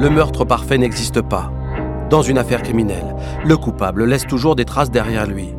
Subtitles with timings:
[0.00, 1.52] Le meurtre parfait n'existe pas.
[2.08, 5.50] Dans une affaire criminelle, le coupable laisse toujours des traces derrière lui.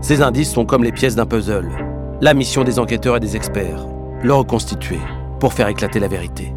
[0.00, 1.68] Ces indices sont comme les pièces d'un puzzle.
[2.22, 3.86] La mission des enquêteurs et des experts,
[4.22, 4.98] le reconstituer
[5.40, 6.54] pour faire éclater la vérité.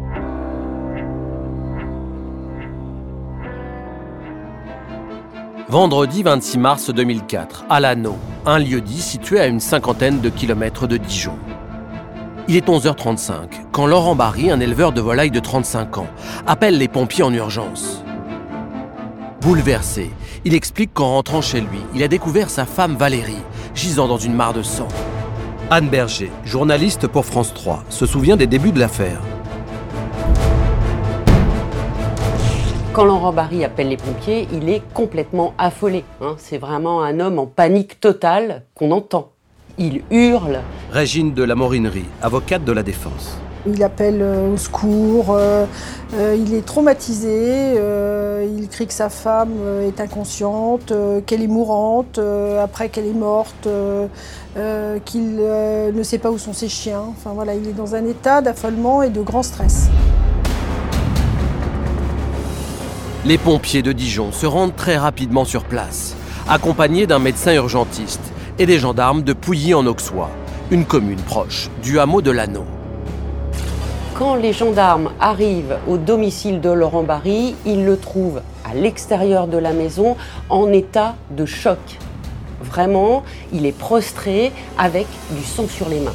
[5.68, 8.16] Vendredi 26 mars 2004, à Lanneau,
[8.46, 11.36] un lieu-dit situé à une cinquantaine de kilomètres de Dijon.
[12.50, 13.34] Il est 11h35
[13.72, 16.06] quand Laurent Barry, un éleveur de volailles de 35 ans,
[16.46, 18.02] appelle les pompiers en urgence.
[19.42, 20.10] Bouleversé,
[20.46, 23.42] il explique qu'en rentrant chez lui, il a découvert sa femme Valérie,
[23.74, 24.88] gisant dans une mare de sang.
[25.70, 29.20] Anne Berger, journaliste pour France 3, se souvient des débuts de l'affaire.
[32.94, 36.02] Quand Laurent Barry appelle les pompiers, il est complètement affolé.
[36.22, 36.36] hein.
[36.38, 39.32] C'est vraiment un homme en panique totale qu'on entend.
[39.80, 40.60] Il hurle.
[40.90, 43.38] Régine de la Morinerie, avocate de la défense.
[43.64, 45.66] Il appelle euh, au secours, euh,
[46.14, 51.42] euh, il est traumatisé, euh, il crie que sa femme euh, est inconsciente, euh, qu'elle
[51.42, 54.08] est mourante, euh, après qu'elle est morte, euh,
[54.56, 57.04] euh, qu'il euh, ne sait pas où sont ses chiens.
[57.10, 59.88] Enfin voilà, il est dans un état d'affolement et de grand stress.
[63.24, 66.16] Les pompiers de Dijon se rendent très rapidement sur place,
[66.48, 70.30] accompagnés d'un médecin urgentiste et des gendarmes de Pouilly en Auxois,
[70.70, 72.64] une commune proche du hameau de Lanneau.
[74.18, 79.58] Quand les gendarmes arrivent au domicile de Laurent Barry, ils le trouvent à l'extérieur de
[79.58, 80.16] la maison
[80.48, 81.78] en état de choc.
[82.60, 86.10] Vraiment, il est prostré avec du sang sur les mains.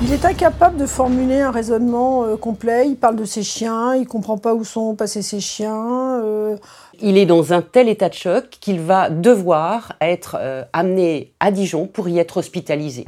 [0.00, 2.88] Il est incapable de formuler un raisonnement euh, complet.
[2.88, 6.20] Il parle de ses chiens, il comprend pas où sont passés ses chiens.
[6.22, 6.56] euh,
[7.00, 11.52] Il est dans un tel état de choc qu'il va devoir être euh, amené à
[11.52, 13.04] Dijon pour y être hospitalisé.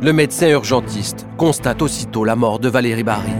[0.00, 3.34] Le médecin urgentiste constate aussitôt la mort de Valérie Barry.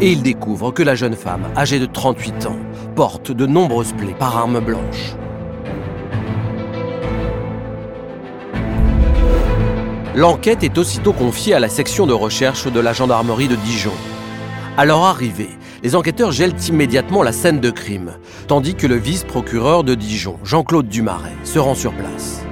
[0.00, 2.58] Et il découvre que la jeune femme, âgée de 38 ans,
[2.94, 5.16] porte de nombreuses plaies par arme blanche.
[10.14, 13.94] L'enquête est aussitôt confiée à la section de recherche de la gendarmerie de Dijon.
[14.76, 15.50] À leur arrivée,
[15.82, 18.12] les enquêteurs gèlent immédiatement la scène de crime,
[18.46, 22.42] tandis que le vice-procureur de Dijon, Jean-Claude Dumaret, se rend sur place.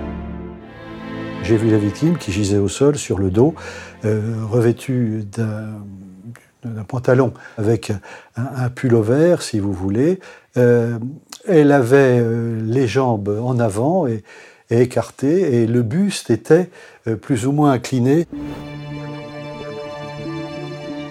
[1.43, 3.55] J'ai vu la victime qui gisait au sol sur le dos,
[4.05, 8.01] euh, revêtue d'un pantalon avec un,
[8.37, 10.21] un pullover, si vous voulez.
[10.57, 10.99] Euh,
[11.47, 14.25] elle avait euh, les jambes en avant et,
[14.71, 16.69] écartées, et le buste était
[17.23, 18.27] plus ou moins incliné.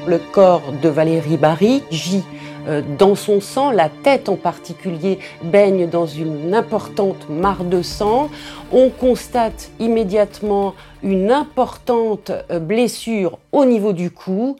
[0.07, 2.23] Le corps de Valérie Barry gît
[2.69, 8.29] euh, dans son sang, la tête en particulier baigne dans une importante mare de sang.
[8.71, 14.55] On constate immédiatement une importante euh, blessure au niveau du cou.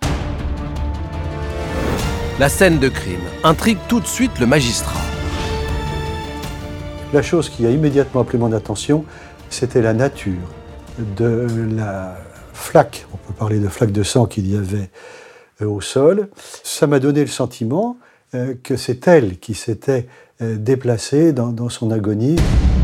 [2.40, 5.00] La scène de crime intrigue tout de suite le magistrat.
[7.13, 9.06] La chose qui a immédiatement appelé mon attention,
[9.50, 10.34] c'était la nature
[11.16, 12.18] de la
[12.52, 15.26] flaque, on peut parler de flaque de sang qu'il y avait euh,
[15.66, 16.29] au sol.
[16.63, 17.97] Ça m'a donné le sentiment
[18.35, 20.07] euh, que c'est elle qui s'était
[20.41, 22.35] euh, déplacée dans, dans son agonie.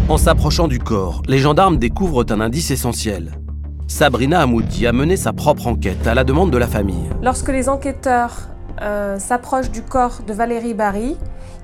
[0.09, 3.31] En s'approchant du corps, les gendarmes découvrent un indice essentiel.
[3.87, 7.09] Sabrina Hamoudi a mené sa propre enquête à la demande de la famille.
[7.21, 8.49] Lorsque les enquêteurs
[8.81, 11.15] euh, s'approchent du corps de Valérie Barry,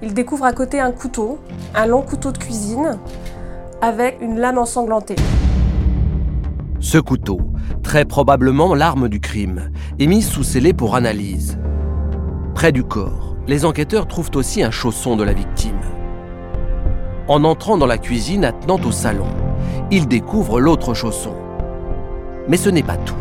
[0.01, 1.39] ils découvrent à côté un couteau,
[1.75, 2.99] un long couteau de cuisine,
[3.81, 5.15] avec une lame ensanglantée.
[6.81, 7.41] Ce couteau,
[7.83, 9.69] très probablement l'arme du crime,
[9.99, 11.57] est mis sous scellé pour analyse.
[12.55, 15.81] Près du corps, les enquêteurs trouvent aussi un chausson de la victime.
[17.27, 19.27] En entrant dans la cuisine attenant au salon,
[19.91, 21.35] ils découvrent l'autre chausson.
[22.47, 23.13] Mais ce n'est pas tout.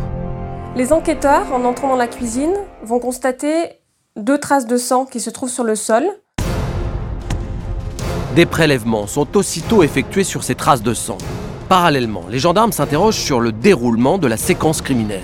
[0.77, 2.53] Les enquêteurs, en entrant dans la cuisine,
[2.83, 3.51] vont constater
[4.15, 6.05] deux traces de sang qui se trouvent sur le sol.
[8.35, 11.17] Des prélèvements sont aussitôt effectués sur ces traces de sang.
[11.69, 15.21] Parallèlement, les gendarmes s'interrogent sur le déroulement de la séquence criminelle.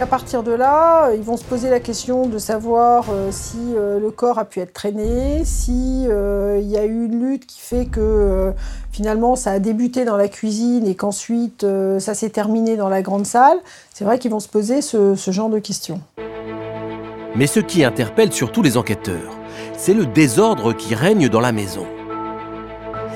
[0.00, 3.98] À partir de là, ils vont se poser la question de savoir euh, si euh,
[3.98, 7.58] le corps a pu être traîné, si euh, il y a eu une lutte qui
[7.60, 8.52] fait que euh,
[8.92, 13.02] finalement ça a débuté dans la cuisine et qu'ensuite euh, ça s'est terminé dans la
[13.02, 13.58] grande salle.
[13.92, 16.00] C'est vrai qu'ils vont se poser ce, ce genre de questions.
[17.34, 19.36] Mais ce qui interpelle surtout les enquêteurs,
[19.76, 21.86] c'est le désordre qui règne dans la maison.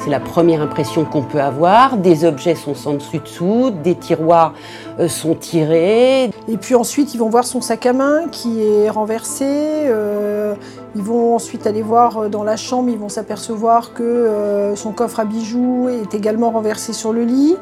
[0.04, 1.96] C'est la première impression qu'on peut avoir.
[1.96, 4.52] Des objets sont sans dessus dessous, des tiroirs
[5.00, 6.24] euh, sont tirés.
[6.46, 9.46] Et puis ensuite, ils vont voir son sac à main qui est renversé.
[9.46, 10.56] euh,
[10.94, 15.20] ils vont ensuite aller voir euh, dans la chambre, ils vont s'apercevoir que son coffre
[15.20, 17.56] à bijoux est également renversé sur le lit.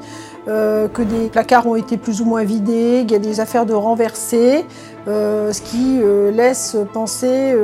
[0.47, 3.75] que des placards ont été plus ou moins vidés, qu'il y a des affaires de
[3.75, 4.65] renversés,
[5.06, 6.00] ce qui
[6.37, 7.55] laisse penser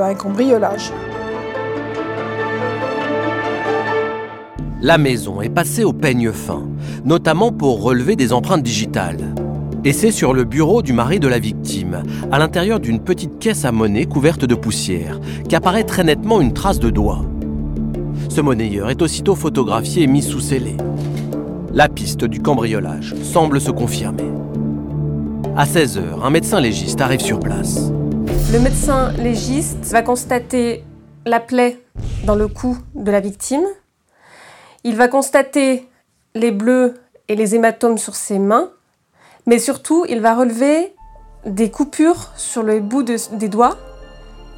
[0.00, 0.92] à un cambriolage.
[4.84, 6.62] La maison est passée au peigne fin,
[7.06, 9.34] notamment pour relever des empreintes digitales.
[9.82, 13.64] Et c'est sur le bureau du mari de la victime, à l'intérieur d'une petite caisse
[13.64, 17.24] à monnaie couverte de poussière, qu'apparaît très nettement une trace de doigt.
[18.28, 20.76] Ce monnayeur est aussitôt photographié et mis sous scellé.
[21.72, 24.30] La piste du cambriolage semble se confirmer.
[25.56, 27.90] À 16h, un médecin légiste arrive sur place.
[28.52, 30.84] Le médecin légiste va constater
[31.24, 31.78] la plaie
[32.26, 33.64] dans le cou de la victime.
[34.84, 35.88] Il va constater
[36.34, 36.94] les bleus
[37.28, 38.70] et les hématomes sur ses mains
[39.46, 40.94] mais surtout, il va relever
[41.44, 43.76] des coupures sur le bout des doigts.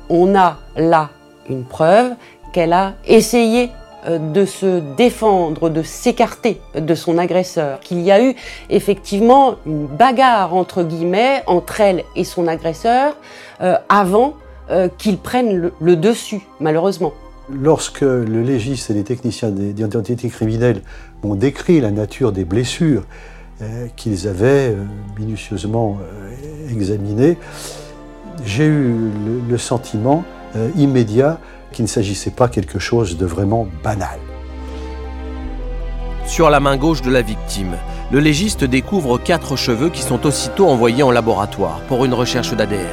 [0.08, 1.10] On a là
[1.48, 2.12] une preuve
[2.52, 3.70] qu'elle a essayé
[4.06, 8.36] euh, de se défendre, de s'écarter de son agresseur, qu'il y a eu
[8.70, 13.16] effectivement une bagarre entre guillemets entre elle et son agresseur
[13.62, 14.34] euh, avant
[14.70, 17.12] euh, qu'il prenne le, dessus, malheureusement.
[17.48, 20.82] Lorsque le légiste et les techniciens d'identité criminelle
[21.22, 23.04] ont décrit la nature des blessures
[23.62, 24.84] euh, qu'ils avaient euh,
[25.16, 27.38] minutieusement euh, examiné,
[28.44, 29.10] j'ai eu
[29.48, 30.24] le, sentiment
[30.76, 31.38] immédiat
[31.72, 34.18] qu'il ne s'agissait pas quelque chose de vraiment banal.
[36.26, 37.76] Sur la main gauche de la victime,
[38.10, 42.86] le légiste découvre quatre cheveux qui sont aussitôt envoyés en laboratoire pour une recherche d'ADN.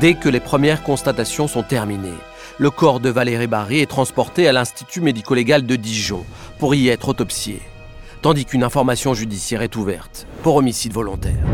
[0.00, 2.14] Dès que les premières constatations sont terminées,
[2.58, 6.24] le corps de Valérie Barry est transporté à l'Institut médico-légal de Dijon
[6.58, 7.60] pour y être autopsié
[8.22, 11.44] tandis qu'une information judiciaire est ouverte pour homicide volontaire.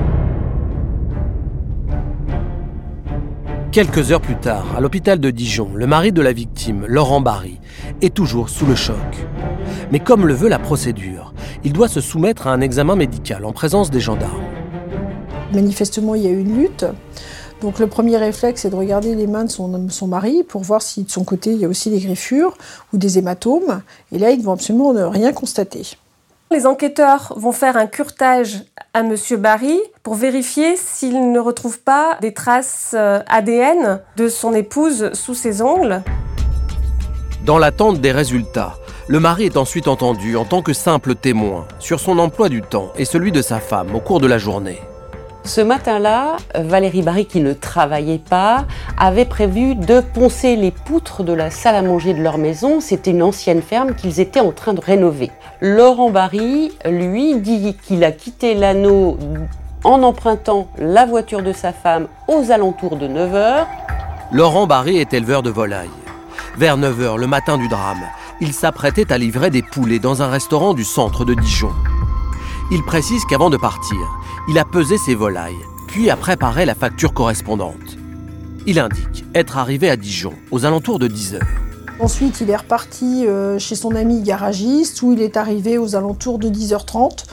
[3.73, 7.59] Quelques heures plus tard, à l'hôpital de Dijon, le mari de la victime, Laurent Barry,
[8.03, 8.97] est toujours sous le choc.
[9.91, 11.35] Mais comme le veut la procédure,
[11.65, 14.45] il doit se soumettre à un examen médical en présence des gendarmes.
[15.53, 16.87] Manifestement, il y a eu une lutte.
[17.65, 20.83] Donc le premier réflexe, est de regarder les mains de son, son, mari pour voir
[20.83, 22.59] si de son côté, il y a aussi des griffures
[22.93, 23.81] ou des hématomes.
[24.13, 25.97] Et là, ils ne vont absolument rien constater.
[26.51, 29.17] Les enquêteurs vont faire un curtage à M.
[29.39, 35.35] Barry pour vérifier s'ils ne retrouvent pas des traces euh, ADN de son épouse sous
[35.35, 36.03] ses ongles.
[37.47, 38.75] Dans l'attente des résultats,
[39.09, 42.93] le mari est ensuite entendu en tant que simple témoin sur son emploi du temps
[42.99, 44.81] et celui de sa femme au cours de la journée.
[45.47, 48.65] Ce matin-là, Valérie Barry, qui ne travaillait pas,
[48.97, 52.81] avait prévu de poncer les poutres de la salle à manger de leur maison.
[52.81, 55.31] C'était une ancienne ferme qu'ils étaient en train de rénover.
[55.61, 59.19] Laurent Barry, lui, dit qu'il a quitté l'anneau
[59.85, 63.67] en empruntant la voiture de sa femme aux alentours de 9h.
[64.33, 65.91] Laurent Barry est éleveur de volailles.
[66.57, 68.03] Vers 9h le matin du drame,
[68.41, 71.73] il s'apprêtait à livrer des poulets dans un restaurant du centre de Dijon.
[72.71, 73.99] Il précise qu'avant de partir,
[74.47, 77.97] il a pesé ses volailles, puis a préparé la facture correspondante.
[78.67, 81.43] Il indique être arrivé à Dijon aux alentours de 10 heures.
[82.01, 86.39] Ensuite, il est reparti euh, chez son ami garagiste où il est arrivé aux alentours
[86.39, 87.25] de 10h30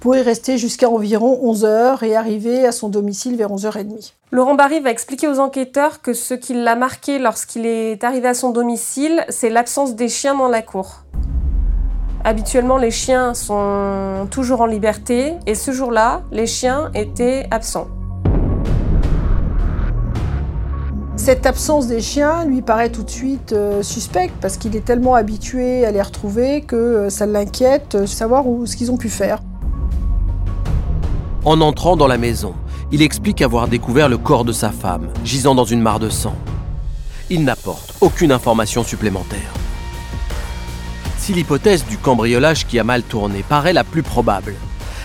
[0.00, 4.12] pour y rester jusqu'à environ 11h et arriver à son domicile vers 11h30.
[4.32, 8.34] Laurent Barry va expliquer aux enquêteurs que ce qui l'a marqué lorsqu'il est arrivé à
[8.34, 11.02] son domicile, c'est l'absence des chiens dans la cour.
[12.28, 17.86] Habituellement, les chiens sont toujours en liberté et ce jour-là, les chiens étaient absents.
[21.14, 25.14] Cette absence des chiens lui paraît tout de suite euh, suspecte parce qu'il est tellement
[25.14, 29.08] habitué à les retrouver que euh, ça l'inquiète de savoir où, ce qu'ils ont pu
[29.08, 29.38] faire.
[31.44, 32.54] En entrant dans la maison,
[32.90, 36.34] il explique avoir découvert le corps de sa femme, gisant dans une mare de sang.
[37.30, 39.52] Il n'apporte aucune information supplémentaire.
[41.26, 44.54] Si l'hypothèse du cambriolage qui a mal tourné paraît la plus probable,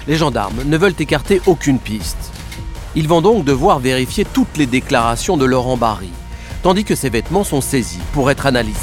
[0.07, 2.31] les gendarmes ne veulent écarter aucune piste.
[2.93, 6.11] Ils vont donc devoir vérifier toutes les déclarations de Laurent Barry,
[6.61, 8.77] tandis que ses vêtements sont saisis pour être analysés.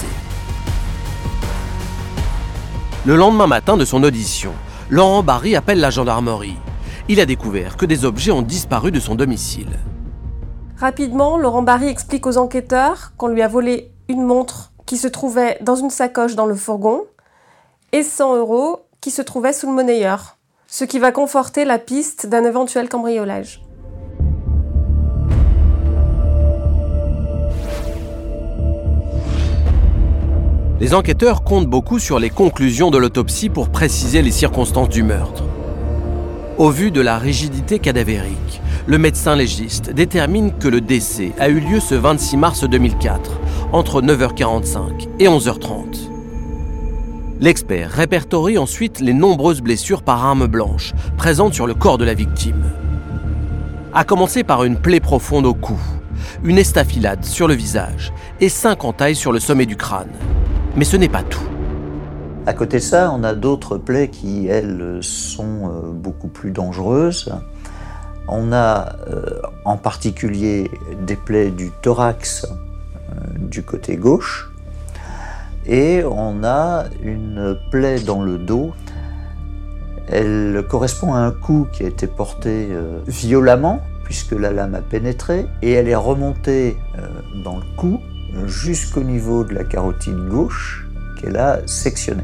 [3.07, 4.53] Le lendemain matin de son audition,
[4.91, 6.57] Laurent Barry appelle la gendarmerie.
[7.09, 9.79] Il a découvert que des objets ont disparu de son domicile.
[10.77, 15.57] Rapidement, Laurent Barry explique aux enquêteurs qu'on lui a volé une montre qui se trouvait
[15.61, 17.05] dans une sacoche dans le fourgon
[17.93, 22.27] et 100 euros qui se trouvaient sous le monnayeur, ce qui va conforter la piste
[22.27, 23.63] d'un éventuel cambriolage.
[30.81, 35.43] Les enquêteurs comptent beaucoup sur les conclusions de l'autopsie pour préciser les circonstances du meurtre.
[36.57, 41.61] Au vu de la rigidité cadavérique, le médecin légiste détermine que le décès a eu
[41.61, 43.41] lieu ce 26 mars 2004,
[43.73, 46.18] entre 9h45 et 11h30.
[47.41, 52.15] L'expert répertorie ensuite les nombreuses blessures par arme blanche présentes sur le corps de la
[52.15, 52.65] victime.
[53.95, 55.79] A commencer par une plaie profonde au cou,
[56.43, 60.11] une estafilade sur le visage et cinq entailles sur le sommet du crâne.
[60.75, 61.49] Mais ce n'est pas tout.
[62.47, 67.33] À côté de ça, on a d'autres plaies qui, elles, sont euh, beaucoup plus dangereuses.
[68.27, 70.71] On a euh, en particulier
[71.07, 74.48] des plaies du thorax euh, du côté gauche,
[75.69, 78.73] et on a une plaie dans le dos.
[80.09, 84.81] Elle correspond à un coup qui a été porté euh, violemment, puisque la lame a
[84.81, 87.07] pénétré, et elle est remontée euh,
[87.45, 88.01] dans le cou
[88.47, 90.89] jusqu'au niveau de la carotide gauche,
[91.21, 92.23] qu'elle a sectionnée.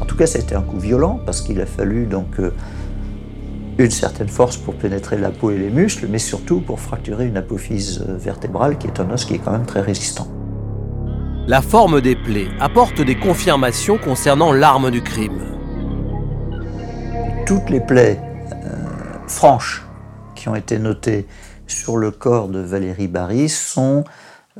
[0.00, 2.52] En tout cas, ça a été un coup violent, parce qu'il a fallu donc euh,
[3.78, 7.36] une certaine force pour pénétrer la peau et les muscles, mais surtout pour fracturer une
[7.36, 10.28] apophyse vertébrale, qui est un os qui est quand même très résistant.
[11.48, 15.42] La forme des plaies apporte des confirmations concernant l'arme du crime.
[17.46, 18.20] Toutes les plaies
[18.52, 18.68] euh,
[19.26, 19.84] franches
[20.36, 21.26] qui ont été notées
[21.66, 24.04] sur le corps de Valérie Barry sont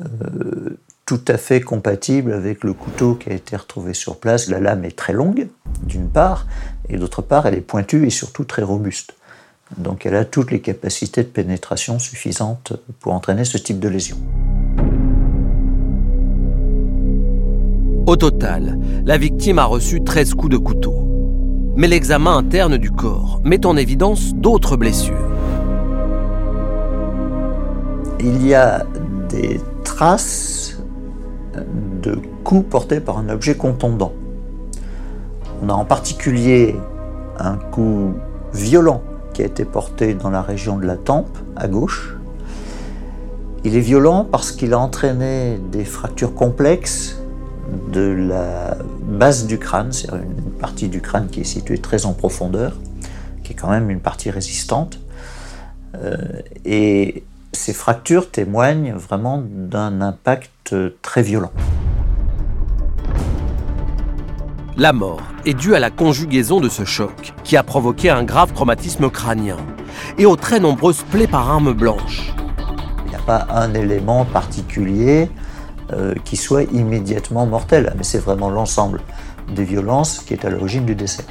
[0.01, 0.77] euh,
[1.13, 4.49] tout à fait compatibles avec le couteau qui a été retrouvé sur place.
[4.49, 5.49] La lame est très longue,
[5.83, 6.47] d'une part,
[6.89, 9.13] et d'autre part, elle est pointue et surtout très robuste.
[9.77, 14.17] Donc elle a toutes les capacités de pénétration suffisantes pour entraîner ce type de lésion.
[18.07, 20.95] Au total, la victime a reçu 13 coups de couteau.
[21.77, 25.29] Mais l'examen interne du corps met en évidence d'autres blessures.
[28.19, 28.87] Il y a
[29.29, 30.82] des traces
[32.03, 34.13] de coups portés par un objet contondant.
[35.63, 36.77] On a en particulier
[37.39, 38.15] un coup
[38.53, 42.17] violent qui a été porté dans la région de la tempe, à gauche.
[43.65, 47.17] Il est violent parce qu'il a entraîné des fractures complexes
[47.93, 52.13] de la base du crâne, c'est-à-dire une partie du crâne qui est située très en
[52.13, 52.77] profondeur,
[53.45, 54.99] qui est quand même une partie résistante.
[55.95, 56.17] Euh,
[56.65, 60.51] et ces fractures témoignent vraiment d'un impact
[61.03, 61.53] très violent.
[64.77, 68.53] La mort est due à la conjugaison de ce choc, qui a provoqué un grave
[68.55, 69.59] traumatisme crânien,
[70.17, 72.33] et aux très nombreuses plaies par arme blanche.
[73.05, 75.29] Il n'y a pas un élément particulier
[75.93, 79.03] euh, qui soit immédiatement mortel, mais c'est vraiment l'ensemble
[79.55, 81.25] des violences qui est à l'origine du décès.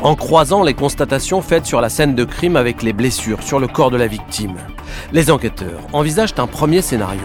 [0.00, 3.68] En croisant les constatations faites sur la scène de crime avec les blessures sur le
[3.68, 4.56] corps de la victime,
[5.12, 7.20] les enquêteurs envisagent un premier scénario.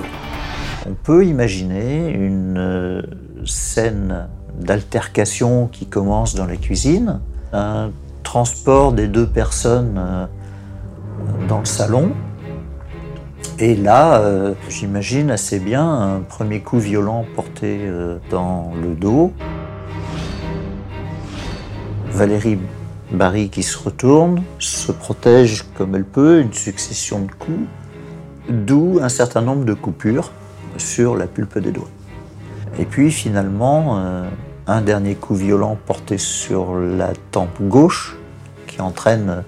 [0.90, 3.02] On peut imaginer une euh,
[3.46, 7.20] scène d'altercation qui commence dans la cuisine,
[7.52, 7.90] un
[8.24, 10.26] transport des deux personnes euh,
[11.50, 12.14] dans le salon,
[13.60, 17.80] et là, euh, j'imagine assez bien un premier coup violent porté
[18.30, 19.34] dans le dos.
[22.12, 22.60] Valérie
[23.12, 27.68] Barry qui se retourne, se protège comme elle peut, une succession de coups,
[28.50, 30.32] d'où un certain nombre de coupures
[30.80, 31.90] sur la pulpe des doigts.
[32.80, 34.30] Et puis finalement, euh,
[34.68, 38.16] un dernier coup violent porté sur la tempe gauche
[38.68, 39.44] qui entraîne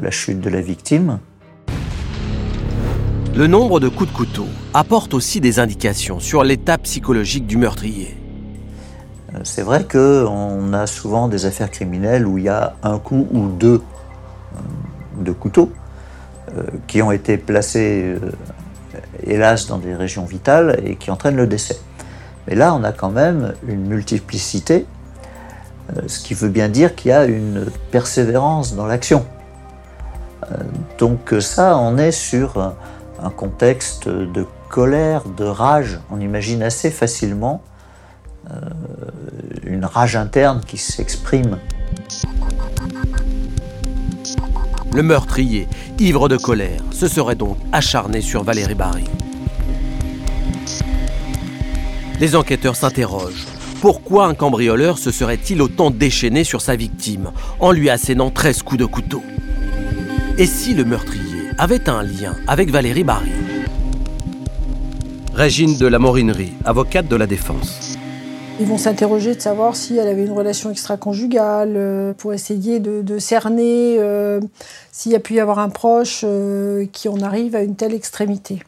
[0.00, 1.18] la chute de la victime.
[3.34, 8.16] Le nombre de coups de couteau apporte aussi des indications sur l'état psychologique du meurtrier.
[9.34, 13.26] Euh, c'est vrai qu'on a souvent des affaires criminelles où il y a un coup
[13.32, 15.72] ou deux euh, de couteaux
[16.86, 18.14] qui ont été placés,
[19.30, 21.78] hélas, dans des régions vitales et qui entraînent le décès.
[22.46, 24.86] Mais là, on a quand même une multiplicité,
[26.06, 29.24] ce qui veut bien dire qu'il y a une persévérance dans l'action.
[30.98, 32.74] Donc ça, on est sur
[33.22, 36.00] un contexte de colère, de rage.
[36.10, 37.62] On imagine assez facilement
[38.50, 38.56] euh,
[39.62, 41.58] une rage interne qui s'exprime.
[44.94, 45.66] Le meurtrier,
[45.98, 49.02] ivre de colère, se serait donc acharné sur Valérie Barry.
[52.20, 53.44] Les enquêteurs s'interrogent.
[53.80, 58.78] Pourquoi un cambrioleur se serait-il autant déchaîné sur sa victime en lui assénant 13 coups
[58.82, 59.22] de couteau?
[60.38, 63.32] Et si le meurtrier avait un lien avec Valérie Barry?
[65.34, 67.83] Régine de la Morinerie, avocate de la défense.
[68.60, 73.18] Ils vont s'interroger de savoir si elle avait une relation extra-conjugale euh, pour essayer de,
[73.18, 74.40] cerner euh,
[74.92, 77.94] s'il y a pu y avoir un proche euh, qui en arrive à une telle
[77.94, 78.62] extrémité.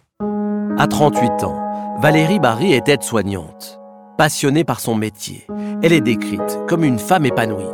[0.77, 3.79] À 38 ans, Valérie Barry est aide-soignante.
[4.19, 5.47] Passionnée par son métier,
[5.83, 7.65] elle est décrite comme une femme épanouie.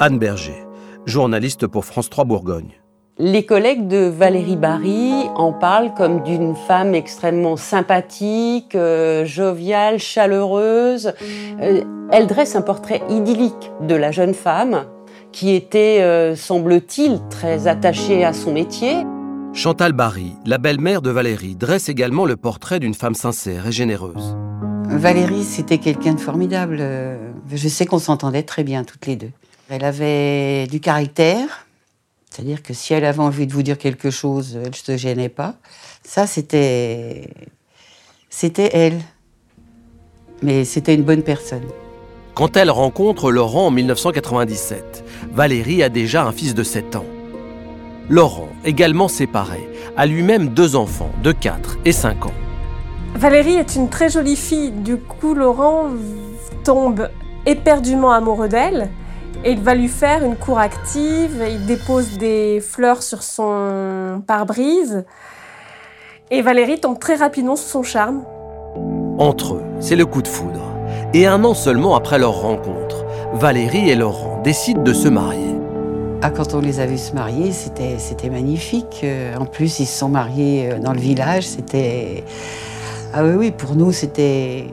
[0.00, 0.66] Anne Berger,
[1.04, 2.72] journaliste pour France 3 Bourgogne.
[3.20, 11.12] Les collègues de Valérie Barry en parlent comme d'une femme extrêmement sympathique, euh, joviale, chaleureuse.
[11.60, 11.82] Euh,
[12.12, 14.84] elle dresse un portrait idyllique de la jeune femme
[15.32, 18.98] qui était, euh, semble-t-il, très attachée à son métier.
[19.52, 24.36] Chantal Barry, la belle-mère de Valérie, dresse également le portrait d'une femme sincère et généreuse.
[24.84, 26.80] Valérie, c'était quelqu'un de formidable.
[27.50, 29.32] Je sais qu'on s'entendait très bien toutes les deux.
[29.70, 31.66] Elle avait du caractère,
[32.30, 35.28] c'est-à-dire que si elle avait envie de vous dire quelque chose, elle ne se gênait
[35.28, 35.54] pas.
[36.04, 37.30] Ça, c'était.
[38.30, 39.00] C'était elle.
[40.42, 41.64] Mais c'était une bonne personne.
[42.34, 47.06] Quand elle rencontre Laurent en 1997, Valérie a déjà un fils de 7 ans.
[48.08, 52.34] Laurent, également séparé, a lui-même deux enfants de 4 et 5 ans.
[53.16, 54.70] Valérie est une très jolie fille.
[54.70, 55.88] Du coup, Laurent
[56.62, 57.10] tombe
[57.44, 58.88] éperdument amoureux d'elle.
[59.44, 65.04] Et il va lui faire une cour active, il dépose des fleurs sur son pare-brise.
[66.30, 68.24] Et Valérie tombe très rapidement sous son charme.
[69.18, 70.60] Entre eux, c'est le coup de foudre.
[71.14, 75.54] Et un an seulement après leur rencontre, Valérie et Laurent décident de se marier.
[76.20, 79.02] Ah, quand on les a vus se marier, c'était, c'était magnifique.
[79.04, 81.46] Euh, en plus, ils se sont mariés euh, dans le village.
[81.46, 82.24] C'était.
[83.14, 84.66] Ah oui, oui, pour nous, c'était.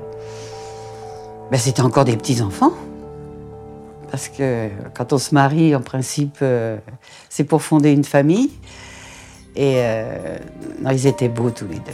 [1.52, 2.72] Ben, c'était encore des petits-enfants.
[4.16, 6.78] Parce que quand on se marie, en principe, euh,
[7.28, 8.50] c'est pour fonder une famille.
[9.58, 9.84] Et
[10.82, 11.92] non, ils étaient beaux tous les deux.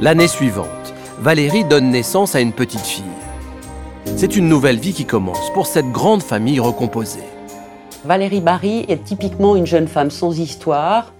[0.00, 3.04] L'année suivante, Valérie donne naissance à une petite fille.
[4.16, 7.28] C'est une nouvelle vie qui commence pour cette grande famille recomposée.
[8.06, 11.12] Valérie Barry est typiquement une jeune femme sans histoire,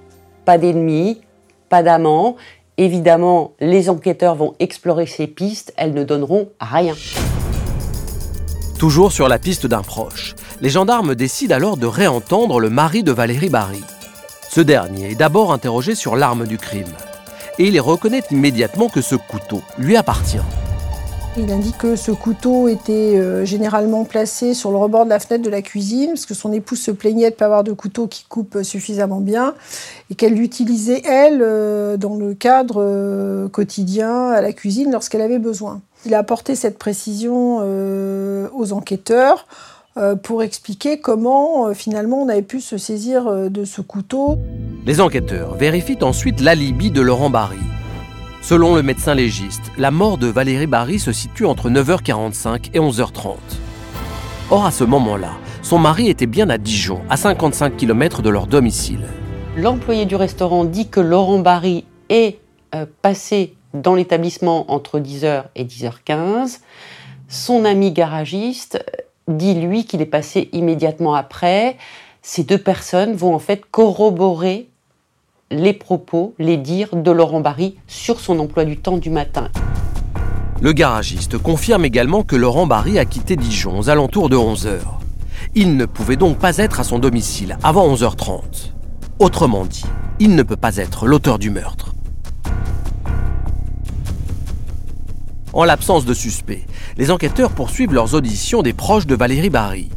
[0.46, 1.20] pas d'ennemis,
[1.68, 2.36] pas d'amants.
[2.78, 6.94] Évidemment, les enquêteurs vont explorer ces pistes, elles ne donneront rien.
[8.78, 13.12] Toujours sur la piste d'un proche, les gendarmes décident alors de réentendre le mari de
[13.12, 13.82] Valérie Barry.
[14.50, 16.92] Ce dernier est d'abord interrogé sur l'arme du crime.
[17.58, 20.42] Et il reconnaît immédiatement que ce couteau lui appartient.
[21.36, 25.44] Il indique que ce couteau était euh, généralement placé sur le rebord de la fenêtre
[25.44, 28.06] de la cuisine, parce que son épouse se plaignait de ne pas avoir de couteau
[28.06, 29.54] qui coupe suffisamment bien,
[30.10, 35.40] et qu'elle l'utilisait, elle, euh, dans le cadre euh, quotidien à la cuisine lorsqu'elle avait
[35.40, 35.80] besoin.
[36.06, 39.46] Il a apporté cette précision aux enquêteurs
[40.22, 44.38] pour expliquer comment finalement on avait pu se saisir de ce couteau.
[44.86, 47.58] Les enquêteurs vérifient ensuite l'alibi de Laurent Barry.
[48.42, 53.36] Selon le médecin légiste, la mort de Valérie Barry se situe entre 9h45 et 11h30.
[54.50, 55.30] Or, à ce moment-là,
[55.62, 59.06] son mari était bien à Dijon, à 55 km de leur domicile.
[59.56, 62.38] L'employé du restaurant dit que Laurent Barry est
[62.74, 66.60] euh, passé dans l'établissement entre 10h et 10h15.
[67.28, 68.84] Son ami garagiste
[69.28, 71.76] dit lui qu'il est passé immédiatement après.
[72.22, 74.68] Ces deux personnes vont en fait corroborer
[75.50, 79.50] les propos, les dires de Laurent Barry sur son emploi du temps du matin.
[80.60, 84.78] Le garagiste confirme également que Laurent Barry a quitté Dijon aux alentours de 11h.
[85.54, 88.72] Il ne pouvait donc pas être à son domicile avant 11h30.
[89.18, 89.84] Autrement dit,
[90.20, 91.93] il ne peut pas être l'auteur du meurtre.
[95.54, 96.64] En l'absence de suspect,
[96.96, 99.88] les enquêteurs poursuivent leurs auditions des proches de Valérie Barry.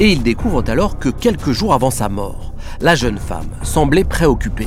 [0.00, 4.66] Et ils découvrent alors que quelques jours avant sa mort, la jeune femme semblait préoccupée.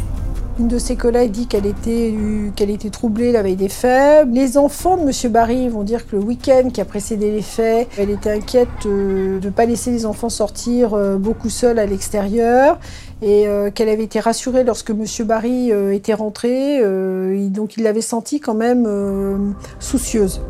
[0.58, 2.16] Une de ses collègues dit qu'elle était,
[2.56, 4.26] qu'elle était troublée la veille des faits.
[4.32, 5.32] Les enfants de M.
[5.34, 9.42] Barry vont dire que le week-end qui a précédé les faits, elle était inquiète euh,
[9.42, 12.80] de ne pas laisser les enfants sortir euh, beaucoup seuls à l'extérieur
[13.22, 15.06] et euh, qu'elle avait été rassurée lorsque M.
[15.26, 16.82] Barry était rentré.
[17.50, 20.42] donc il l'avait sentie quand même soucieuse.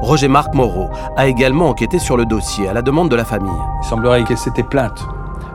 [0.00, 3.50] Roger Marc Moreau a également enquêté sur le dossier à la demande de la famille.
[3.82, 5.06] Il semblerait qu'elle s'était plainte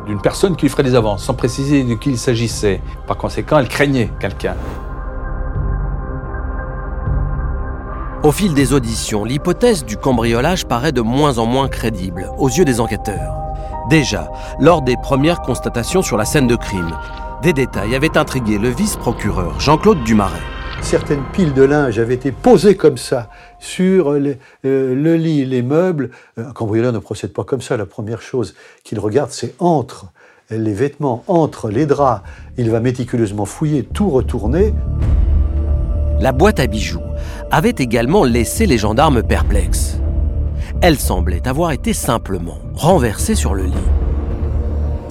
[0.07, 2.81] d'une personne qui lui ferait des avances, sans préciser de qui il s'agissait.
[3.07, 4.55] Par conséquent, elle craignait quelqu'un.
[8.23, 12.65] Au fil des auditions, l'hypothèse du cambriolage paraît de moins en moins crédible aux yeux
[12.65, 13.46] des enquêteurs.
[13.89, 16.97] Déjà, lors des premières constatations sur la scène de crime,
[17.41, 20.41] des détails avaient intrigué le vice-procureur Jean-Claude Dumaret
[20.81, 26.11] certaines piles de linge avaient été posées comme ça sur euh, le lit, les meubles.
[26.37, 27.77] Un cambrioleur ne procède pas comme ça.
[27.77, 30.11] La première chose qu'il regarde, c'est entre
[30.49, 32.21] les vêtements, entre les draps.
[32.57, 34.73] Il va méticuleusement fouiller, tout retourner.
[36.19, 37.01] La boîte à bijoux
[37.51, 39.99] avait également laissé les gendarmes perplexes.
[40.79, 43.73] Elle semblait avoir été simplement renversée sur le lit.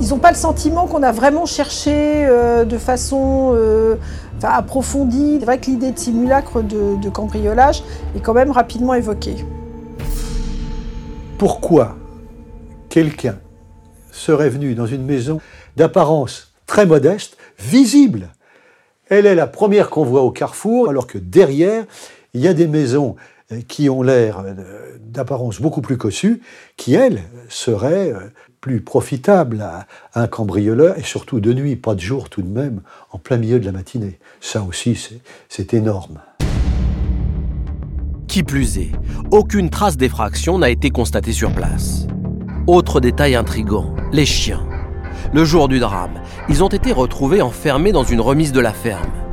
[0.00, 3.96] Ils n'ont pas le sentiment qu'on a vraiment cherché euh, de façon euh,
[4.44, 5.38] approfondie.
[5.40, 7.82] C'est vrai que l'idée de simulacre de, cambriolage
[8.14, 9.44] est quand même rapidement évoquée.
[11.36, 11.96] Pourquoi
[12.88, 13.38] quelqu'un
[14.12, 15.40] serait venue dans une maison
[15.74, 18.28] d'apparence très modeste, visible?
[19.08, 21.84] Elle est la première qu'on voit au carrefour, alors que derrière,
[22.34, 23.16] il y a des maisons
[23.68, 26.42] qui ont l'air euh, d'apparence beaucoup plus cossue,
[26.76, 28.20] qui, elles, seraient euh,
[28.60, 32.82] plus profitables à un cambrioleur, et surtout de nuit, pas de jour tout de même,
[33.12, 34.18] en plein milieu de la matinée.
[34.40, 34.98] Ça aussi,
[35.48, 36.20] c'est énorme.
[38.26, 38.90] Qui plus est,
[39.30, 42.06] aucune trace d'effraction n'a été constatée sur place.
[42.66, 44.66] Autre détail intrigant, les chiens.
[45.32, 49.25] Le jour du drame, ils ont été retrouvés enfermés dans une remise de la ferme.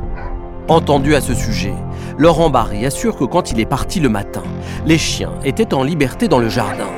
[0.68, 1.74] Entendu à ce sujet,
[2.16, 4.42] Laurent Barry assure que quand il est parti le matin,
[4.86, 6.88] les chiens étaient en liberté dans le jardin.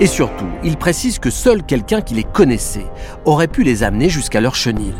[0.00, 2.86] Et surtout, il précise que seul quelqu'un qui les connaissait
[3.24, 4.92] aurait pu les amener jusqu'à leur chenil.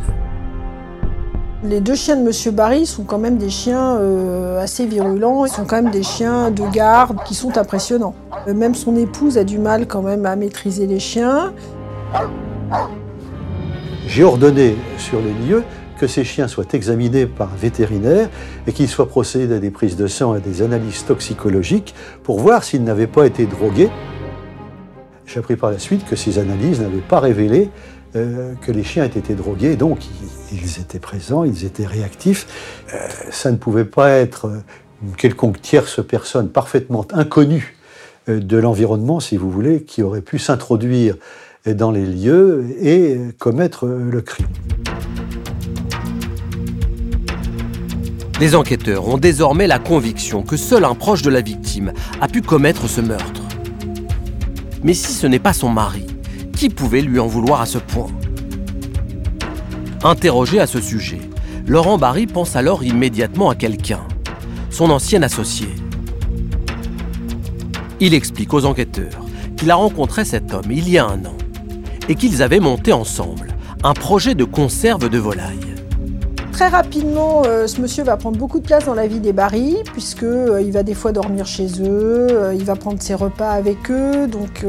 [1.65, 5.45] Les deux chiens de Monsieur Barry sont quand même des chiens euh, assez virulents.
[5.45, 8.15] Ils sont quand même des chiens de garde qui sont impressionnants.
[8.47, 11.53] Euh, même son épouse a du mal quand même à maîtriser les chiens.
[14.07, 15.65] J'ai ordonné sur les lieux
[15.99, 18.29] que ces chiens soient examinés par un vétérinaire
[18.67, 22.41] et qu'il soit procédé à des prises de sang et à des analyses toxicologiques pour
[22.41, 23.91] voir s'ils n'avaient pas été drogués.
[25.27, 27.71] J'ai appris par la suite que ces analyses n'avaient pas révélé
[28.15, 29.99] euh, que les chiens aient été drogués, donc
[30.53, 32.47] ils, étaient présents, ils étaient réactifs.
[32.95, 32.99] Euh,
[33.31, 34.51] ça ne pouvait pas être
[35.03, 37.77] une quelconque tierce personne parfaitement inconnue
[38.29, 41.17] euh, de l'environnement, si vous voulez, qui aurait pu s'introduire
[41.67, 44.47] dans les lieux et commettre le crime.
[48.39, 52.43] Les enquêteurs ont désormais la conviction que seul un proche de la victime a pu
[52.43, 53.43] commettre ce meurtre.
[54.83, 56.07] Mais si ce n'est pas son mari,
[56.55, 58.11] qui pouvait lui en vouloir à ce point?
[60.05, 61.21] Interrogé à ce sujet,
[61.67, 64.03] Laurent Barry pense alors immédiatement à quelqu'un,
[64.69, 65.69] son ancien associé.
[68.01, 69.25] Il explique aux enquêteurs
[69.57, 71.37] qu'il a rencontré cet homme il y a un an
[72.11, 75.76] et qu'ils avaient monté ensemble un projet de conserve de volaille.
[76.57, 79.77] Très rapidement, euh, ce monsieur va prendre beaucoup de place dans la vie des Barry,
[79.93, 83.51] puisque euh, il va des fois dormir chez eux, euh, il va prendre ses repas
[83.51, 84.65] avec eux, donc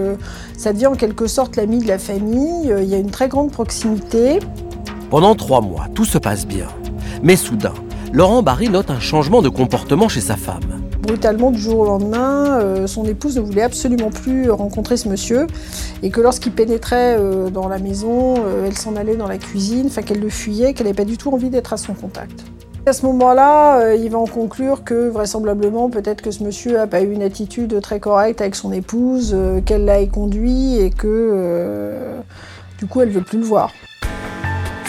[0.57, 2.73] ça devient en quelque sorte l'ami de la famille.
[2.77, 4.39] il y a une très grande proximité.
[5.09, 6.67] Pendant trois mois, tout se passe bien,
[7.23, 7.73] mais soudain,
[8.11, 12.59] Laurent Barry note un changement de comportement chez sa femme brutalement du jour au lendemain,
[12.59, 15.47] euh, son épouse ne voulait absolument plus rencontrer ce monsieur
[16.03, 19.87] et que lorsqu'il pénétrait euh, dans la maison, euh, elle s'en allait dans la cuisine,
[19.87, 22.43] enfin qu'elle le fuyait, qu'elle n'avait pas du tout envie d'être à son contact.
[22.85, 27.01] À ce moment-là, il va en conclure que vraisemblablement, peut-être que ce monsieur n'a pas
[27.01, 31.83] eu une attitude très correcte avec son épouse, qu'elle l'a éconduit et que
[32.79, 33.73] du coup, elle ne veut plus le voir.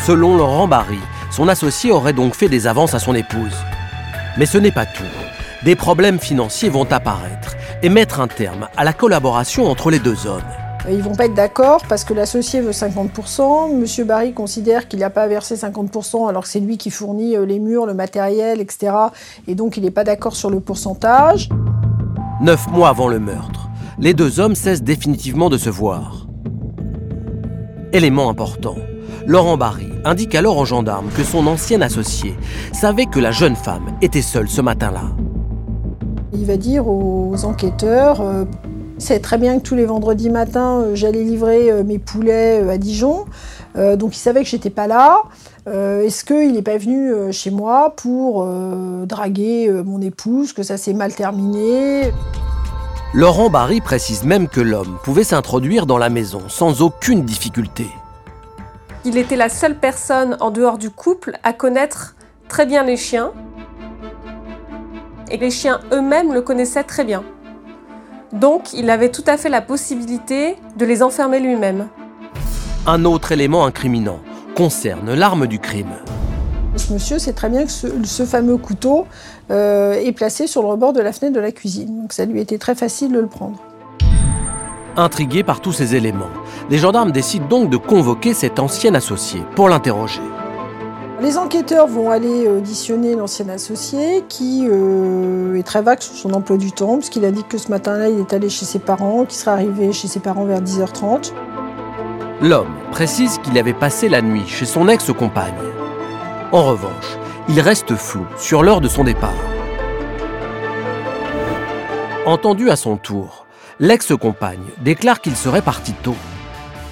[0.06, 1.00] Selon Laurent Barry,
[1.32, 3.56] son associé aurait donc fait des avances à son épouse.
[4.36, 5.02] Mais ce n'est pas tout
[5.64, 10.26] des problèmes financiers vont apparaître et mettre un terme à la collaboration entre les deux
[10.26, 10.42] hommes.
[10.90, 13.74] Ils vont pas être d'accord parce que l'associé veut 50%.
[13.76, 17.44] Monsieur Barry considère qu'il n'a pas versé 50% alors que c'est lui qui fournit euh,
[17.44, 18.92] les murs, le matériel, etc.
[19.46, 21.48] Et donc il n'est pas d'accord sur le pourcentage.
[22.40, 23.68] Neuf mois avant le meurtre,
[23.98, 26.26] les deux hommes cessent définitivement de se voir.
[27.92, 28.76] Élément important,
[29.26, 32.34] Laurent Barry indique alors aux gendarmes que son ancien associé
[32.72, 35.27] savait que la jeune femme était seule ce matin-là.
[36.32, 38.44] Il va dire aux enquêteurs, euh,
[38.98, 42.76] c'est très bien que tous les vendredis matins, euh, j'allais livrer euh, mes poulets à
[42.76, 43.24] Dijon.
[43.74, 45.22] donc il savait que j'étais pas là.
[45.66, 48.44] Est-ce qu'il n'est pas venu chez moi pour
[49.06, 52.10] draguer mon épouse, que ça s'est mal terminé?
[53.14, 57.86] Laurent Barry précise même que l'homme pouvait s'introduire dans la maison sans aucune difficulté.
[59.04, 62.16] Il était la seule personne en dehors du couple à connaître
[62.48, 63.32] très bien les chiens,
[65.30, 67.22] et les chiens eux-mêmes le connaissaient très bien.
[68.32, 71.88] Donc il avait tout à fait la possibilité de les enfermer lui-même.
[72.86, 74.20] Un autre élément incriminant
[74.54, 75.94] concerne l'arme du crime.
[76.76, 79.06] Ce monsieur sait très bien que ce, fameux couteau
[79.50, 82.40] euh, est placé sur le rebord de la fenêtre de la cuisine, donc ça lui
[82.40, 83.58] était très facile de le prendre.
[84.96, 86.30] Intrigués par tous ces éléments,
[86.70, 90.22] les gendarmes décident donc de convoquer cet ancien associé pour l'interroger.
[91.20, 96.56] Les enquêteurs vont aller auditionner l'ancien associé qui euh, est très vague sur son emploi
[96.56, 99.36] du temps, puisqu'il a dit que ce matin-là, il est allé chez ses parents, qu'il
[99.36, 101.32] serait arrivé chez ses parents vers 10h30.
[102.40, 105.54] L'homme précise qu'il avait passé la nuit chez son ex-compagne.
[106.52, 109.34] En revanche, il reste flou sur l'heure de son départ.
[112.26, 113.46] Entendu à son tour,
[113.80, 116.16] l'ex-compagne déclare qu'il serait parti tôt.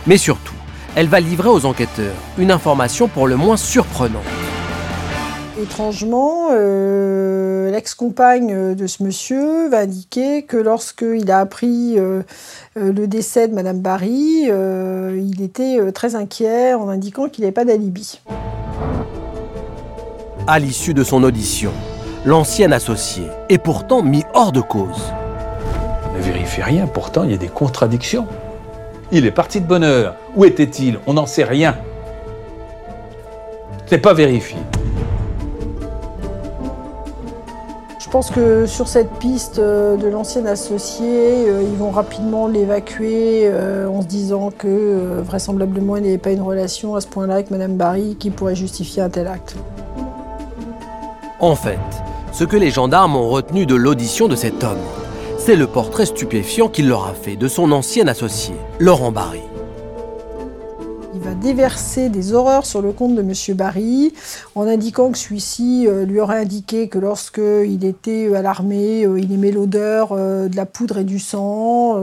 [0.09, 0.56] Mais surtout,
[0.97, 4.25] elle va livrer aux enquêteurs une information pour le moins surprenante.
[5.63, 12.23] Étrangement, euh, l'ex-compagne de ce monsieur va indiquer que lorsqu'il a appris euh,
[12.79, 17.65] euh, le décès de Madame Barry, il était très inquiet en indiquant qu'il n'avait pas
[17.67, 18.21] d'alibi.
[20.47, 21.73] À l'issue de son audition,
[22.25, 25.13] l'ancien associé est pourtant mis hors de cause.
[26.11, 28.27] On ne vérifie rien, pourtant il y a des contradictions.
[29.13, 30.17] Il est parti de bonne heure.
[30.35, 30.99] Où était-il?
[31.07, 31.77] On n'en sait rien.
[33.87, 34.57] Ce n'est pas vérifié.
[38.01, 43.43] Je pense que sur cette piste euh, de l'ancien associé, euh, ils vont rapidement l'évacuer
[43.45, 47.35] euh, en se disant que vraisemblablement il n'y avait pas une relation à ce point-là
[47.35, 49.57] avec Madame Barry qui pourrait justifier un tel acte.
[51.41, 51.79] En fait,
[52.33, 54.79] ce que les gendarmes ont retenu de l'audition de cet homme,
[55.47, 59.43] c'est le portrait stupéfiant qu'il leur a fait de son ancien associé, Laurent Barry
[61.21, 63.57] va déverser des horreurs sur le compte de M.
[63.57, 64.13] Barry
[64.55, 69.33] en indiquant que celui-ci euh, lui aurait indiqué que lorsqu'il était à l'armée, euh, il
[69.33, 72.01] aimait l'odeur euh, de la poudre et du sang.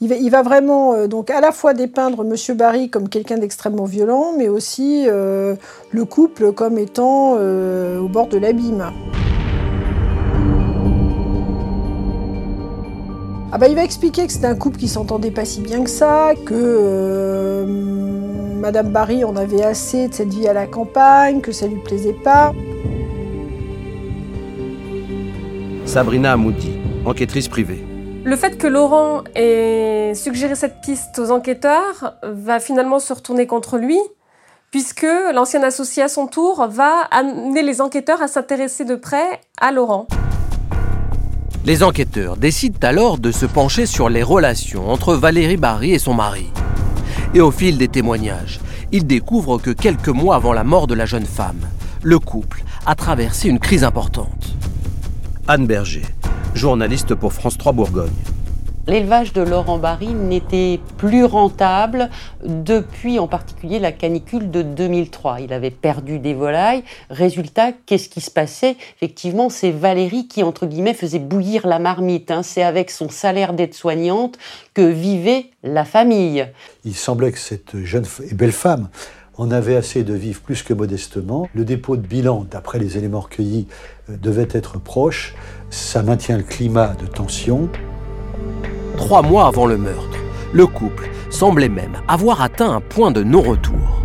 [0.00, 2.56] Il va, vraiment donc à la fois dépeindre M.
[2.56, 8.92] Barry comme quelqu'un d'extrêmement violent, mais aussi le couple comme étant au bord de l'abîme.
[13.54, 15.90] Ah bah, il va expliquer que c'était un couple qui s'entendait pas si bien que
[15.90, 17.66] ça, que
[18.58, 22.14] Madame Barry en avait assez de cette vie à la campagne, que ça lui plaisait
[22.14, 22.54] pas.
[25.84, 26.72] Sabrina Amoudi,
[27.04, 27.84] enquêtrice privée.
[28.24, 33.76] Le fait que Laurent ait suggéré cette piste aux enquêteurs va finalement se retourner contre
[33.76, 33.98] lui,
[34.70, 39.72] puisque l'ancien associé à son tour va amener les enquêteurs à s'intéresser de près à
[39.72, 40.06] Laurent.
[41.64, 46.12] Les enquêteurs décident alors de se pencher sur les relations entre Valérie Barry et son
[46.12, 46.48] mari.
[47.34, 48.58] Et au fil des témoignages,
[48.90, 51.68] il découvre que quelques mois avant la mort de la jeune femme,
[52.02, 54.56] le couple a traversé une crise importante.
[55.46, 56.02] Anne Berger,
[56.52, 58.10] journaliste pour France 3 Bourgogne.
[58.88, 62.10] L'élevage de Laurent Barry n'était plus rentable
[62.44, 65.40] depuis en particulier la canicule de 2003.
[65.40, 66.82] Il avait perdu des volailles.
[67.08, 68.76] Résultat, qu'est-ce qui se passait?
[68.96, 72.32] Effectivement, c'est Valérie qui, entre guillemets, faisait bouillir la marmite.
[72.32, 72.42] Hein.
[72.42, 74.36] C'est avec son salaire d'aide-soignante
[74.74, 76.48] que vivait la famille.
[76.84, 78.88] Il semblait que cette jeune et belle femme
[79.38, 81.48] en avait assez de vivre plus que modestement.
[81.54, 83.68] Le dépôt de bilan, d'après les éléments recueillis,
[84.10, 85.34] euh, devait être proche.
[85.70, 87.70] Ça maintient le climat de tension
[88.96, 90.18] trois mois avant le meurtre.
[90.52, 94.02] Le couple semblait même avoir atteint un point de non-retour.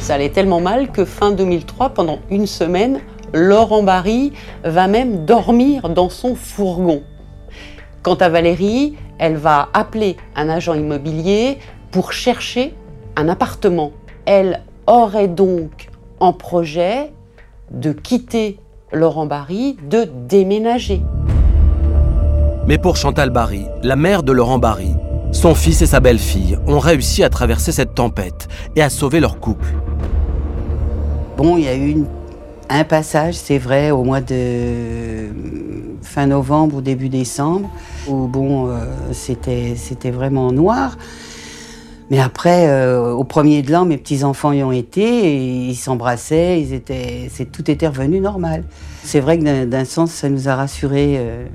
[0.00, 3.00] Ça allait tellement mal que fin 2003, pendant une semaine,
[3.34, 4.32] Laurent Barry
[4.64, 7.02] va même dormir dans son fourgon.
[8.02, 11.58] Quant à Valérie, elle va appeler un agent immobilier
[11.90, 12.74] pour chercher
[13.16, 13.92] un appartement.
[14.26, 15.88] Elle aurait donc
[16.20, 17.12] en projet
[17.72, 18.58] de quitter
[18.92, 21.02] Laurent Barry, de déménager.
[22.68, 24.90] Mais pour Chantal Barry, la mère de Laurent Barry,
[25.30, 29.38] son fils et sa belle-fille ont réussi à traverser cette tempête et à sauver leur
[29.38, 29.68] couple.
[31.36, 32.02] Bon, il y a eu
[32.68, 35.28] un passage, c'est vrai, au mois de
[36.02, 37.70] fin novembre ou début décembre,
[38.08, 38.78] où bon, euh,
[39.12, 39.76] c'était,
[40.10, 40.98] vraiment noir.
[42.10, 46.72] Mais après, euh, au premier de l'an, mes petits-enfants y ont été, ils s'embrassaient, ils
[46.72, 48.64] étaient, c'est, tout était revenu normal.
[49.04, 51.14] C'est vrai que d'un, sens, ça nous a rassurés.
[51.18, 51.46] Euh,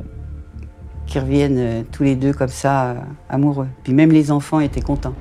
[1.12, 2.95] qui reviennent euh, tous les deux comme ça, euh,
[3.30, 3.67] amoureux.
[3.84, 5.13] Puis même les enfants étaient contents.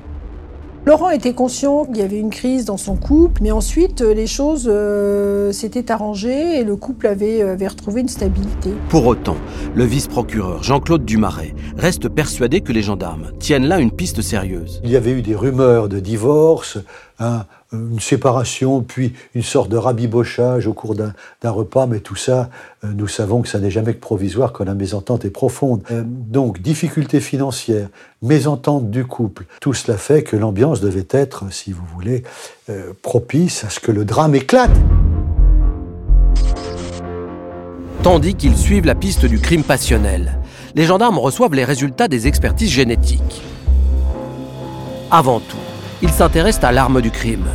[0.85, 4.25] Laurent était conscient qu'il y avait une crise dans son couple, mais ensuite euh, les
[4.25, 4.71] choses
[5.53, 8.71] s'étaient arrangées et le couple avait, avait, retrouvé une stabilité.
[8.87, 9.35] Pour autant,
[9.75, 14.79] le vice-procureur Jean-Claude Dumaret reste persuadé que les gendarmes tiennent là une piste sérieuse.
[14.85, 16.79] Il y avait eu des rumeurs de divorce,
[17.19, 17.43] un,
[17.73, 22.49] une séparation, puis une sorte de rabibochage au cours d'un repas, mais tout ça,
[22.83, 25.81] euh, nous savons que ça n'est jamais que provisoire quand la mésentente est profonde.
[25.91, 27.87] Euh, donc, difficultés financières,
[28.21, 32.23] mésentente du couple, tout cela fait que l'ambiance devait être, si vous voulez,
[32.69, 34.71] euh, propice à ce que le drame éclate.
[38.03, 40.39] Tandis qu'ils suivent la piste du crime passionnel,
[40.75, 43.43] les gendarmes reçoivent les résultats des expertises génétiques.
[45.09, 45.57] Avant tout,
[46.03, 47.47] il s'intéresse à l'arme du crime.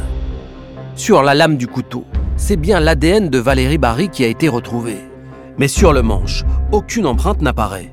[0.94, 2.04] Sur la lame du couteau,
[2.36, 4.98] c'est bien l'ADN de Valérie Barry qui a été retrouvé.
[5.58, 7.92] Mais sur le manche, aucune empreinte n'apparaît.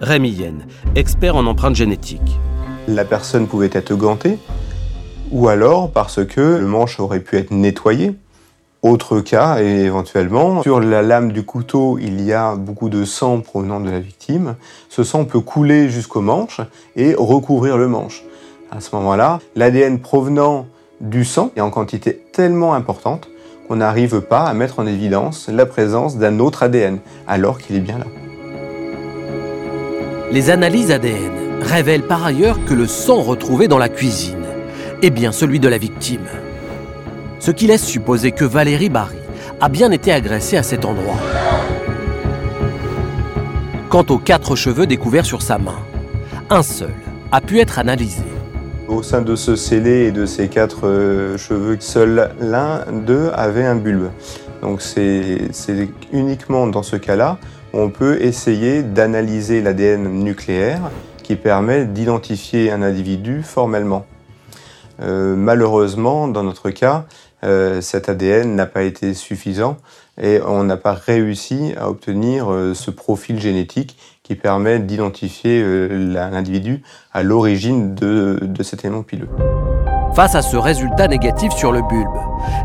[0.00, 2.38] Rémi Yen, expert en empreintes génétiques.
[2.86, 4.38] La personne pouvait être gantée,
[5.32, 8.14] ou alors parce que le manche aurait pu être nettoyé.
[8.82, 13.40] Autre cas, et éventuellement, sur la lame du couteau, il y a beaucoup de sang
[13.40, 14.54] provenant de la victime.
[14.88, 16.60] Ce sang peut couler jusqu'au manche
[16.96, 18.24] et recouvrir le manche.
[18.70, 20.66] À ce moment-là, l'ADN provenant
[21.00, 23.28] du sang est en quantité tellement importante
[23.70, 27.80] on n'arrive pas à mettre en évidence la présence d'un autre ADN, alors qu'il est
[27.80, 28.06] bien là.
[30.32, 34.44] Les analyses ADN révèlent par ailleurs que le sang retrouvé dans la cuisine
[35.02, 36.26] est bien celui de la victime.
[37.38, 39.16] Ce qui laisse supposer que Valérie Barry
[39.60, 41.18] a bien été agressée à cet endroit.
[43.88, 45.78] Quant aux quatre cheveux découverts sur sa main,
[46.50, 46.94] un seul
[47.30, 48.24] a pu être analysé.
[48.90, 53.64] Au sein de ce scellé et de ces quatre euh, cheveux, seul l'un d'eux avait
[53.64, 54.10] un bulbe.
[54.62, 55.38] Donc c'est
[56.12, 57.38] uniquement dans ce cas-là
[57.72, 60.90] on peut essayer d'analyser l'ADN nucléaire
[61.22, 64.06] qui permet d'identifier un individu formellement.
[65.00, 67.04] Euh, malheureusement, dans notre cas,
[67.44, 69.76] euh, cet ADN n'a pas été suffisant
[70.20, 73.96] et on n'a pas réussi à obtenir ce profil génétique
[74.30, 79.26] qui permet d'identifier l'individu à l'origine de, de cet élément pileux.
[80.14, 82.16] Face à ce résultat négatif sur le bulbe,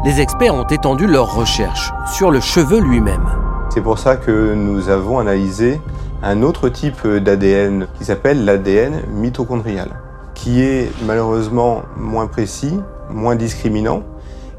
[0.06, 3.26] les experts ont étendu leurs recherches sur le cheveu lui-même.
[3.74, 5.82] C'est pour ça que nous avons analysé
[6.22, 9.90] un autre type d'ADN qui s'appelle l'ADN mitochondrial,
[10.36, 14.04] qui est malheureusement moins précis, moins discriminant,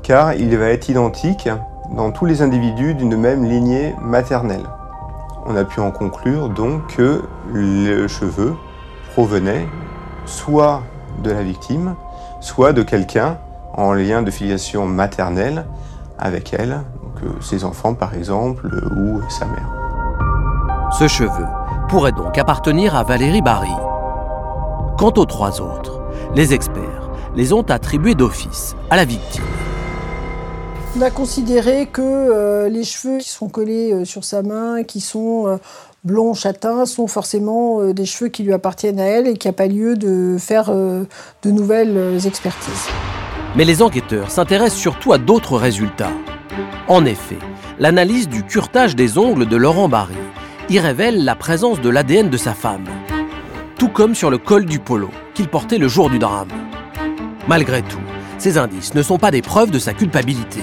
[0.03, 1.49] car il va être identique
[1.95, 4.65] dans tous les individus d'une même lignée maternelle.
[5.49, 8.55] On a pu en conclure donc que le cheveu
[9.13, 9.69] provenait
[10.25, 10.83] soit
[11.23, 11.95] de la victime,
[12.41, 13.39] soit de quelqu'un
[13.75, 15.67] en lien de filiation maternelle
[16.19, 16.81] avec elle,
[17.41, 20.91] ses enfants par exemple, ou sa mère.
[20.99, 21.47] Ce cheveu
[21.89, 23.75] pourrait donc appartenir à Valérie Barry.
[24.99, 26.01] Quant aux trois autres,
[26.35, 29.45] les experts les ont attribués d'office à la victime.
[30.99, 35.01] On a considéré que euh, les cheveux qui sont collés euh, sur sa main, qui
[35.01, 35.57] sont euh,
[36.05, 39.59] blonds, châtains, sont forcément des cheveux qui lui appartiennent à elle et qu'il n'y a
[39.59, 42.89] pas lieu de faire de nouvelles expertises.
[43.57, 46.13] Mais les enquêteurs s'intéressent surtout à d'autres résultats.
[46.89, 47.39] En effet,
[47.79, 50.15] l'analyse du curtage des ongles de Laurent Barry
[50.71, 52.87] y révèle la présence de l'ADN de sa femme,
[53.79, 56.49] tout comme sur le col du polo qu'il portait le jour du drame.
[57.49, 58.01] Malgré tout,
[58.39, 60.61] ces indices ne sont pas des preuves de sa culpabilité.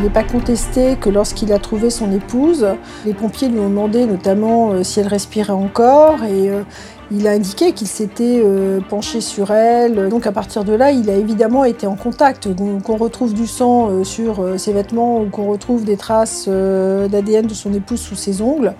[0.00, 2.66] Il n'est pas contesté que lorsqu'il a trouvé son épouse,
[3.04, 6.62] les pompiers lui ont demandé notamment euh, si elle respirait encore et euh,
[7.10, 10.08] il a indiqué qu'il s'était euh, penché sur elle.
[10.08, 12.48] Donc à partir de là, il a évidemment été en contact.
[12.82, 17.74] Qu'on retrouve du sang sur ses vêtements ou qu'on retrouve des traces d'ADN de son
[17.74, 18.72] épouse sous ses ongles,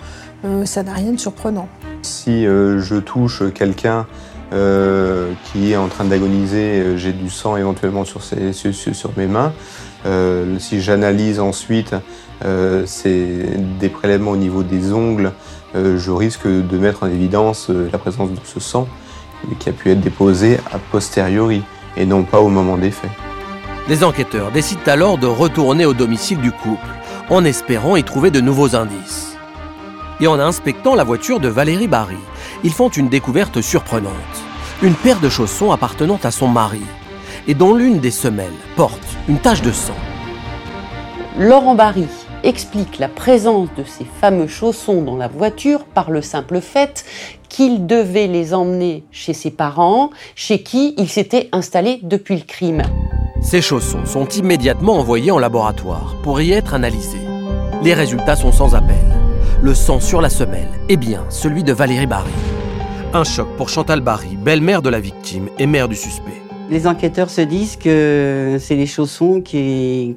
[0.65, 1.69] ça n'a rien de surprenant.
[2.01, 4.07] Si je touche quelqu'un
[4.53, 9.53] qui est en train d'agoniser, j'ai du sang éventuellement sur, sur mes mains.
[10.07, 11.95] Euh, si j'analyse ensuite
[12.45, 15.33] euh, des prélèvements au niveau des ongles,
[15.75, 18.89] euh, je risque de mettre en évidence la présence de ce sang
[19.59, 21.63] qui a pu être déposé a posteriori
[21.97, 23.11] et non pas au moment des faits.
[23.89, 26.89] Les enquêteurs décident alors de retourner au domicile du couple
[27.31, 29.37] en espérant y trouver de nouveaux indices.
[30.21, 32.19] Et en inspectant la voiture de Valérie Barry,
[32.63, 34.13] ils font une découverte surprenante.
[34.83, 36.83] Une paire de chaussons appartenant à son mari
[37.47, 39.95] et dont l'une des semelles porte une tache de sang.
[41.39, 42.07] Laurent Barry
[42.43, 47.05] explique la présence de ces fameux chaussons dans la voiture par le simple fait
[47.49, 52.83] qu'il devait les emmener chez ses parents, chez qui il s'était installé depuis le crime.
[53.43, 57.27] Ces chaussons sont immédiatement envoyés en laboratoire pour y être analysés.
[57.83, 58.97] Les résultats sont sans appel.
[59.63, 62.31] Le sang sur la semelle est bien celui de Valérie Barry.
[63.13, 66.40] Un choc pour Chantal Barry, belle-mère de la victime et mère du suspect.
[66.71, 70.17] Les enquêteurs se disent que c'est les chaussons qui...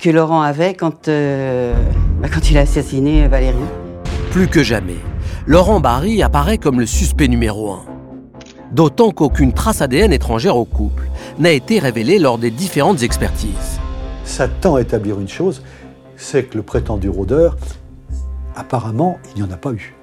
[0.00, 1.74] que Laurent avait quand, euh,
[2.20, 3.56] bah, quand il a assassiné Valérie.
[4.30, 4.98] Plus que jamais,
[5.44, 7.84] Laurent Barry apparaît comme le suspect numéro un.
[8.70, 11.08] D'autant qu'aucune trace ADN étrangère au couple
[11.40, 13.80] n'a été révélée lors des différentes expertises.
[14.24, 15.64] Ça tend à établir une chose,
[16.16, 17.56] c'est que le prétendu rôdeur,
[18.54, 19.96] apparemment, il n'y en a pas eu.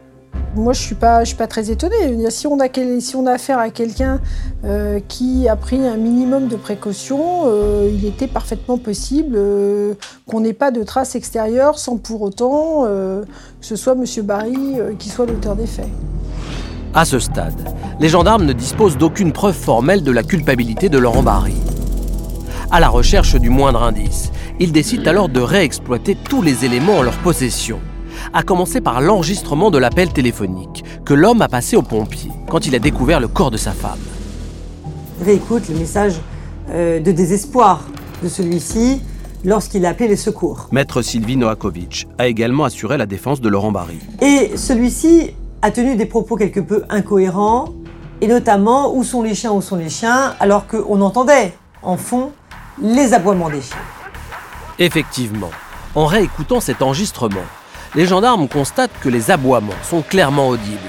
[0.56, 2.30] Moi, je ne suis, pas, suis très étonnée.
[2.32, 2.68] Si on a,
[3.00, 4.20] si on a affaire à quelqu'un
[4.65, 9.94] euh, qui a pris un minimum de précautions, euh, il était parfaitement possible euh,
[10.28, 13.26] qu'on n'ait pas de traces extérieures sans pour autant que
[13.62, 14.26] ce soit M.
[14.26, 15.89] Barry qui soit l'auteur des faits.
[16.94, 21.22] À ce stade, les gendarmes ne disposent d'aucune preuve formelle de la culpabilité de Laurent
[21.24, 21.56] Barry.
[22.72, 27.04] À la recherche du moindre indice, ils décident alors de réexploiter tous les éléments en
[27.04, 27.80] leur possession
[28.34, 32.76] à commencer par l'enregistrement de l'appel téléphonique que l'homme a passé aux pompiers quand il
[32.76, 34.00] a découvert le corps de sa femme.
[35.24, 36.15] Réécoute le message
[36.72, 37.84] euh, de désespoir
[38.24, 39.02] de celui-ci
[39.44, 40.67] lorsqu'il a appelé les secours.
[40.72, 44.00] Maître Sylvie Noakovic a également assuré la défense de Laurent Barry.
[44.22, 47.70] Et celui-ci a tenu des propos quelque peu incohérents,
[48.22, 52.32] et notamment où sont les chiens, où sont les chiens, alors qu'on entendait en fond
[52.82, 53.78] les aboiements des chiens.
[54.78, 55.52] Effectivement,
[55.96, 57.44] en réécoutant cet enregistrement,
[57.96, 60.79] les gendarmes constatent que les aboiements sont clairement audibles.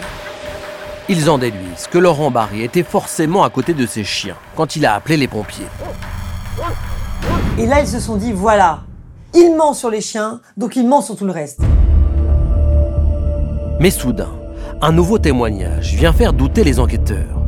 [1.09, 4.87] Ils en déduisent que Laurent Barry était forcément à côté de ses chiens quand il
[4.87, 5.67] a appelé les pompiers.
[7.59, 8.81] Et là, ils se sont dit, voilà,
[9.35, 11.61] il ment sur les chiens, donc il ment sur tout le reste.
[13.81, 14.31] Mais soudain,
[14.83, 17.43] un nouveau témoignage vient faire douter les enquêteurs.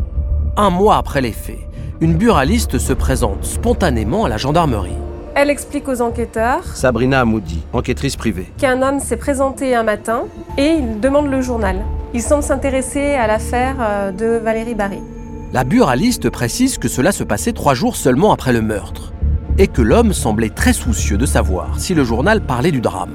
[0.57, 1.61] Un mois après les faits,
[2.01, 4.97] une buraliste se présente spontanément à la gendarmerie.
[5.35, 8.53] Elle explique aux enquêteurs Sabrina Amoudi, enquêtrice privée.
[8.59, 10.25] qu'un homme s'est présenté un matin
[10.59, 11.83] et il demande le journal.
[12.13, 15.01] Il semble s'intéresser à l'affaire euh, de Valérie Barry.
[15.55, 19.15] La buraliste précise que cela se passait trois jours seulement après le meurtre,
[19.57, 23.15] et que l'homme semblait très soucieux de savoir si le journal parlait du drame.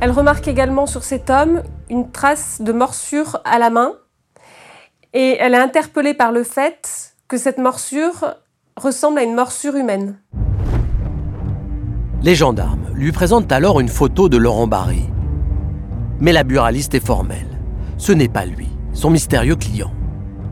[0.00, 3.92] Elle remarque également sur cet homme une trace de morsure à la main
[5.14, 8.34] et elle est interpellée par le fait que cette morsure
[8.76, 10.18] ressemble à une morsure humaine.
[12.24, 15.10] Les gendarmes lui présentent alors une photo de Laurent Barry.
[16.20, 17.60] Mais la buraliste est formelle.
[17.98, 19.90] Ce n'est pas lui, son mystérieux client.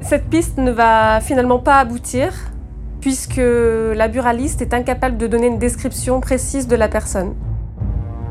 [0.03, 2.35] Cette piste ne va finalement pas aboutir
[3.01, 7.33] puisque la buraliste est incapable de donner une description précise de la personne.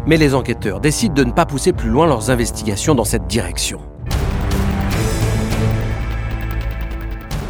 [0.05, 3.79] Mais les enquêteurs décident de ne pas pousser plus loin leurs investigations dans cette direction.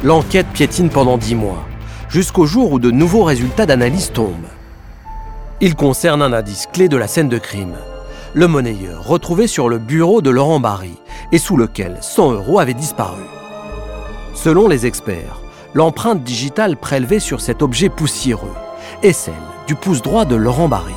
[0.05, 1.65] L'enquête piétine pendant dix mois,
[2.07, 4.47] jusqu'au jour où de nouveaux résultats d'analyse tombent.
[5.63, 7.75] Ils concernent un indice clé de la scène de crime.
[8.33, 10.97] Le monnayeur retrouvé sur le bureau de Laurent Barry
[11.31, 13.21] et sous lequel 100 euros avaient disparu.
[14.33, 15.39] Selon les experts,
[15.75, 18.55] l'empreinte digitale prélevée sur cet objet poussiéreux
[19.03, 19.35] est celle
[19.67, 20.95] du pouce droit de Laurent Barry.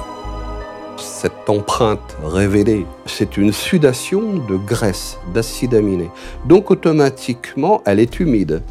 [0.97, 6.09] Cette empreinte révélée, c'est une sudation de graisse, d'acide aminé.
[6.47, 8.62] Donc automatiquement, elle est humide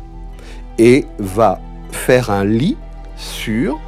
[0.79, 1.59] et va
[1.91, 2.77] faire un lit
[3.15, 3.79] sur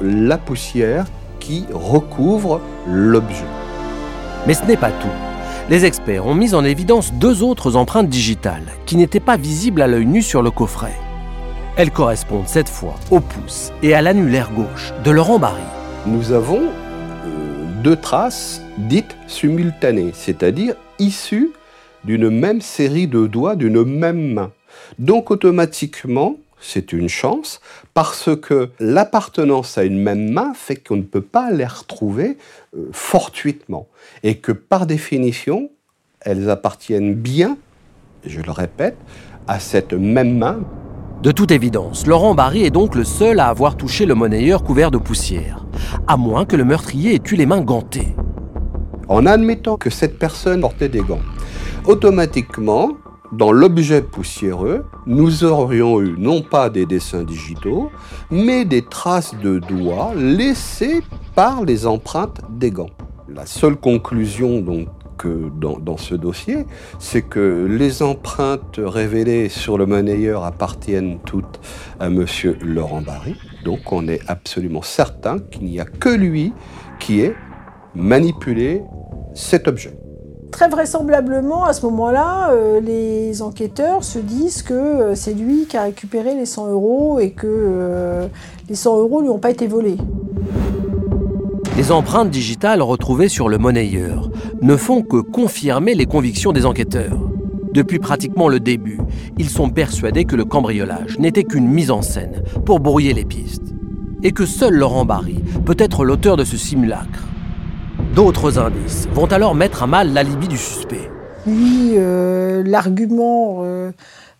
[0.00, 1.06] la poussière
[1.48, 3.46] qui recouvre l'objet.
[4.46, 5.08] Mais ce n'est pas tout.
[5.70, 9.86] Les experts ont mis en évidence deux autres empreintes digitales qui n'étaient pas visibles à
[9.86, 10.92] l'œil nu sur le coffret.
[11.78, 15.62] Elles correspondent cette fois au pouce et à l'annulaire gauche de Laurent Barry.
[16.04, 16.60] Nous avons
[17.24, 21.52] euh, deux traces dites simultanées, c'est-à-dire issues
[22.04, 24.50] d'une même série de doigts d'une même main.
[24.98, 27.60] Donc automatiquement, c'est une chance
[27.94, 32.38] parce que l'appartenance à une même main fait qu'on ne peut pas les retrouver
[32.76, 33.88] euh, fortuitement
[34.22, 35.70] et que par définition,
[36.20, 37.56] elles appartiennent bien,
[38.24, 38.96] je le répète,
[39.46, 40.60] à cette même main.
[41.22, 44.90] De toute évidence, Laurent Barry est donc le seul à avoir touché le monnayeur couvert
[44.90, 45.66] de poussière,
[46.06, 48.14] à moins que le meurtrier ait eu les mains gantées.
[49.08, 51.22] En admettant que cette personne portait des gants,
[51.86, 52.90] automatiquement,
[53.32, 57.90] dans l'objet poussiéreux, nous aurions eu non pas des dessins digitaux,
[58.30, 61.02] mais des traces de doigts laissées
[61.34, 62.90] par les empreintes des gants.
[63.28, 66.64] La seule conclusion donc que dans, dans ce dossier,
[66.98, 71.60] c'est que les empreintes révélées sur le monnayeur appartiennent toutes
[71.98, 73.34] à Monsieur Laurent Barry.
[73.64, 76.52] Donc on est absolument certain qu'il n'y a que lui
[77.00, 77.34] qui ait
[77.94, 78.82] manipulé
[79.34, 79.97] cet objet.
[80.50, 85.76] Très vraisemblablement, à ce moment-là, euh, les enquêteurs se disent que euh, c'est lui qui
[85.76, 88.26] a récupéré les 100 euros et que euh,
[88.68, 89.98] les 100 euros lui ont pas été volés.
[91.76, 94.30] Les empreintes digitales retrouvées sur le monnayeur
[94.62, 97.18] ne font que confirmer les convictions des enquêteurs.
[97.72, 98.98] Depuis pratiquement le début,
[99.36, 103.74] ils sont persuadés que le cambriolage n'était qu'une mise en scène pour brouiller les pistes.
[104.22, 107.27] Et que seul Laurent Barry peut être l'auteur de ce simulacre.
[108.14, 111.10] D'autres indices vont alors mettre à mal l'alibi du suspect.
[111.46, 113.92] Lui, euh, l'argument euh,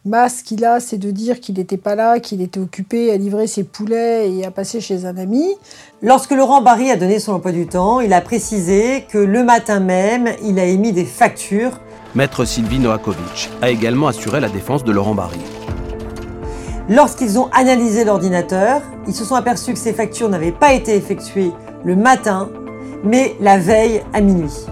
[0.05, 3.47] masse qu'il a, c'est de dire qu'il n'était pas là, qu'il était occupé à livrer
[3.47, 5.47] ses poulets et à passer chez un ami.
[6.03, 9.81] Lorsque Laurent Barry a donné son emploi du temps, il a précisé que le matin
[9.81, 11.81] même, il a émis des factures.
[12.14, 15.41] Maître Sylvie Noakovic a également assuré la défense de Laurent Barry.
[16.89, 21.53] Lorsqu'ils ont analysé l'ordinateur, ils se sont aperçus que ces factures n'avaient pas été effectuées
[21.85, 22.49] le matin,
[23.05, 24.67] mais la veille à minuit.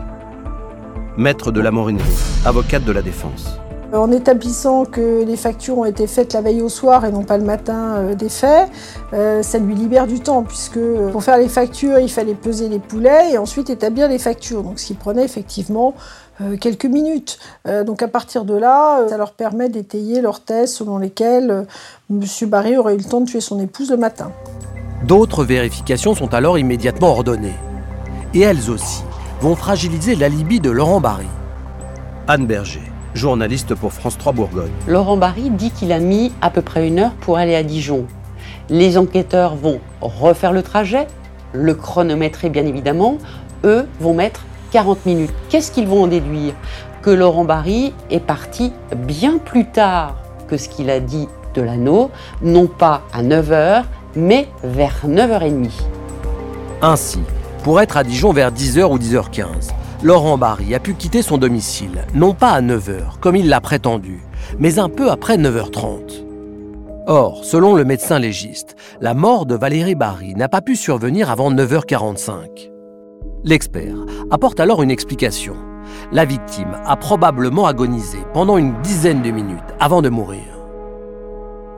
[1.17, 2.05] Maître de la Morinerie,
[2.45, 3.59] avocate de la défense.
[3.93, 7.39] En établissant que les factures ont été faites la veille au soir et non pas
[7.39, 8.69] le matin euh, des faits,
[9.15, 12.69] euh, ça lui libère du temps puisque euh, pour faire les factures, il fallait peser
[12.69, 14.63] les poulets et ensuite établir les factures.
[14.65, 15.95] Donc ce qui prenait effectivement
[16.61, 17.39] quelques minutes.
[17.87, 21.67] Donc à partir de là, ça leur permet d'étayer leur thèse selon lesquelles
[22.11, 22.21] M.
[22.43, 24.31] Barry aurait eu le temps de tuer son épouse le matin.
[25.07, 27.55] D'autres vérifications sont alors immédiatement ordonnées.
[28.35, 29.03] Et elles aussi
[29.41, 31.27] vont fragiliser l'alibi de Laurent Barry.
[32.29, 32.83] Anne Berger,
[33.15, 34.73] journaliste pour France 3 Bourgogne.
[34.87, 38.07] Laurent Barry dit qu'il a mis à peu près une heure pour aller à Dijon.
[38.69, 41.07] Les enquêteurs vont refaire le trajet,
[41.53, 43.19] le chronométrer bien évidemment,
[43.65, 45.33] eux vont mettre 40 minutes.
[45.49, 46.55] Qu'est-ce qu'ils vont en déduire?
[47.03, 50.17] Que Laurent Barry est parti bien plus tard
[50.49, 52.11] que ce qu'il a dit de l'anneau,
[52.43, 53.85] non pas à 9h,
[54.17, 55.71] mais vers 9h30.
[56.83, 57.21] Ainsi,
[57.67, 59.73] pour être à Dijon vers 10h ou 10h15,
[60.05, 64.23] Laurent Barry a pu quitter son domicile, non pas à 9h, comme il l'a prétendu,
[64.61, 66.25] mais un peu après 9h30.
[67.09, 71.51] Or, selon le médecin légiste, la mort de Valérie Barry n'a pas pu survenir avant
[71.51, 72.71] 9h45.
[73.43, 73.97] L'expert
[74.31, 75.57] apporte alors une explication.
[76.13, 80.45] La victime a probablement agonisé pendant une dizaine de minutes avant de mourir.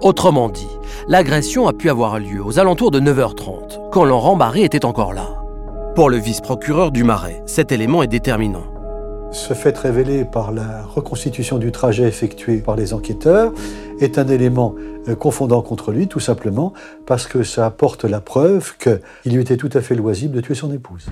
[0.03, 0.69] Autrement dit,
[1.09, 5.48] l'agression a pu avoir lieu aux alentours de 9h30, quand Laurent Barry était encore là.
[5.99, 8.63] Pour le vice-procureur du Marais, cet élément est déterminant.
[9.33, 13.53] Ce fait révélé par la reconstitution du trajet effectué par les enquêteurs
[13.99, 14.77] est un élément
[15.09, 16.73] euh, confondant contre lui, tout simplement
[17.05, 20.55] parce que ça apporte la preuve qu'il lui était tout à fait loisible de tuer
[20.55, 21.07] son épouse.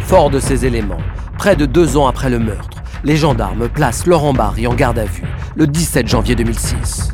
[0.00, 0.98] Fort de ces éléments,
[1.38, 5.04] près de deux ans après le meurtre, les gendarmes placent Laurent Barry en garde à
[5.04, 5.22] vue
[5.54, 7.12] le 17 janvier 2006.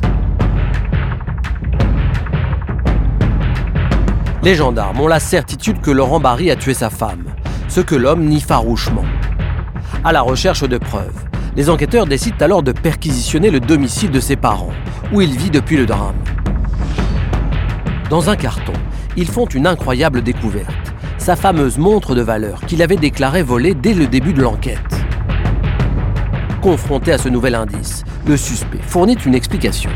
[4.45, 7.23] Les gendarmes ont la certitude que Laurent Barry a tué sa femme,
[7.67, 9.03] ce que l'homme nie farouchement.
[10.03, 11.25] À la recherche de preuves,
[11.55, 14.69] les enquêteurs décident alors de perquisitionner le domicile de ses parents,
[15.11, 16.21] où il vit depuis le drame.
[18.11, 18.73] Dans un carton,
[19.17, 23.95] ils font une incroyable découverte, sa fameuse montre de valeur qu'il avait déclarée volée dès
[23.95, 24.77] le début de l'enquête.
[26.61, 29.89] Confronté à ce nouvel indice, le suspect fournit une explication.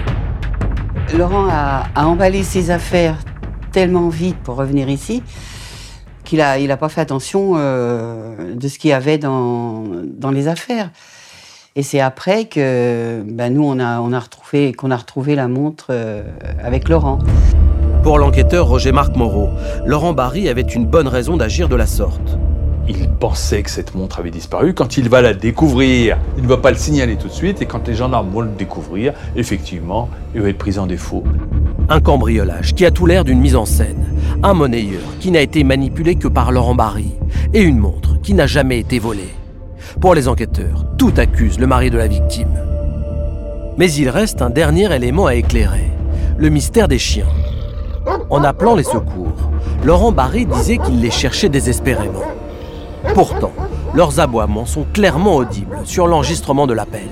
[1.16, 3.16] Laurent a, a emballé ses affaires
[3.72, 5.24] tellement vite pour revenir ici
[6.24, 10.32] qu'il a, il a pas fait attention euh, de ce qu'il y avait dans, dans
[10.32, 10.92] les affaires.
[11.76, 15.48] Et c'est après que ben nous, on a, on a retrouvé, qu'on a retrouvé la
[15.48, 16.24] montre euh,
[16.64, 17.20] avec Laurent.
[18.04, 19.50] Pour l'enquêteur Roger-Marc Moreau,
[19.86, 22.38] Laurent Barry avait une bonne raison d'agir de la sorte.
[22.92, 24.74] Il pensait que cette montre avait disparu.
[24.74, 27.62] Quand il va la découvrir, il ne va pas le signaler tout de suite.
[27.62, 31.24] Et quand les gendarmes vont le découvrir, effectivement, il va être pris en défaut.
[31.88, 34.08] Un cambriolage qui a tout l'air d'une mise en scène.
[34.42, 37.12] Un monnayeur qui n'a été manipulé que par Laurent Barry.
[37.54, 39.36] Et une montre qui n'a jamais été volée.
[40.02, 42.58] Pour les enquêteurs, tout accuse le mari de la victime.
[43.78, 45.92] Mais il reste un dernier élément à éclairer.
[46.38, 47.28] Le mystère des chiens.
[48.32, 49.52] En appelant les secours,
[49.84, 52.24] Laurent Barry disait qu'il les cherchait désespérément.
[53.14, 53.52] Pourtant,
[53.94, 57.08] leurs aboiements sont clairement audibles sur l'enregistrement de l'appel.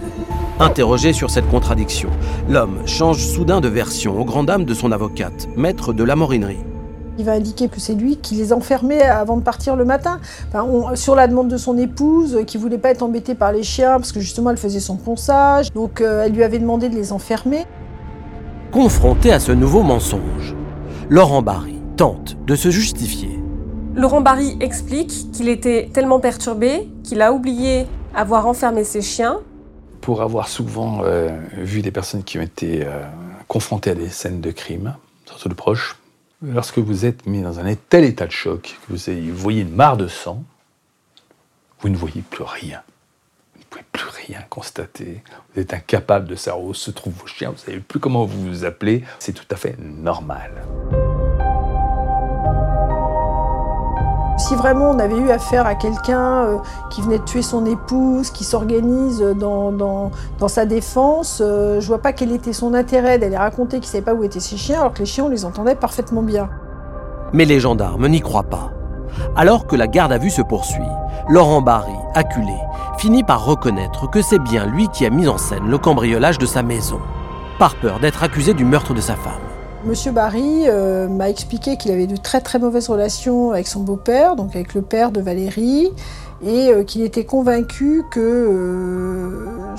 [0.60, 2.10] Interrogé sur cette contradiction,
[2.50, 6.58] l'homme change soudain de version aux grandes dames de son avocate, maître de la morinerie.
[7.20, 10.20] Il va indiquer que c'est lui qui les enfermait avant de partir le matin.
[10.50, 13.52] Enfin, on- sur la demande de son épouse, euh, qui voulait pas être embêtée par
[13.52, 15.72] les chiens, parce que justement elle faisait son ponçage.
[15.74, 17.66] Donc euh, elle lui avait demandé de les enfermer.
[18.72, 20.56] Confronté à ce nouveau mensonge,
[21.10, 23.37] Laurent Barry tente de se justifier.
[23.98, 29.40] Laurent Barry explique qu'il était tellement perturbé qu'il a oublié avoir enfermé ses chiens.
[30.02, 33.04] Pour avoir souvent euh, vu des personnes qui ont été euh,
[33.48, 34.96] confrontées à des scènes de crime,
[35.26, 35.98] surtout de proches,
[36.44, 39.98] lorsque vous êtes mis dans un tel état de choc que vous, voyez une mare
[39.98, 40.44] de sang,
[41.80, 42.84] vous ne voyez plus rien.
[43.56, 45.24] Vous ne pouvez plus rien constater.
[45.56, 47.50] Vous êtes incapable de savoir où se trouvent vos chiens.
[47.50, 49.04] Vous ne savez plus comment vous vous appelez.
[49.18, 50.52] C'est tout à fait normal.
[54.38, 56.58] Si vraiment on avait eu affaire à quelqu'un euh,
[56.92, 61.98] qui venait de tuer son épouse, qui s'organise dans, dans, sa défense, euh, je vois
[61.98, 64.94] pas quel était son intérêt d'aller raconter qu'il savait pas où étaient ses chiens, alors
[64.94, 66.50] que les chiens on les entendait parfaitement bien.
[67.34, 68.72] Mais les gendarmes n'y croient pas.
[69.36, 70.84] Alors que la garde à vue se poursuit,
[71.30, 72.56] Laurent Barry, acculé,
[73.00, 76.46] finit par reconnaître que c'est bien lui qui a mis en scène le cambriolage de
[76.46, 77.00] sa maison,
[77.58, 79.47] par peur d'être accusé du meurtre de sa femme.
[79.88, 84.36] Monsieur Barry euh, m'a expliqué qu'il avait de très très mauvaises relations avec son beau-père,
[84.36, 85.92] donc avec le père de Valérie,
[86.46, 89.76] et euh, qu'il était convaincu que euh,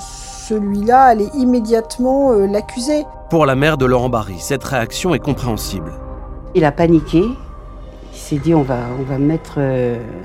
[0.47, 3.05] celui-là allait immédiatement euh, l'accuser.
[3.29, 5.91] Pour la mère de Laurent Barry, cette réaction est compréhensible.
[6.55, 7.23] Il a paniqué.
[8.11, 9.59] Il s'est dit on va on va mettre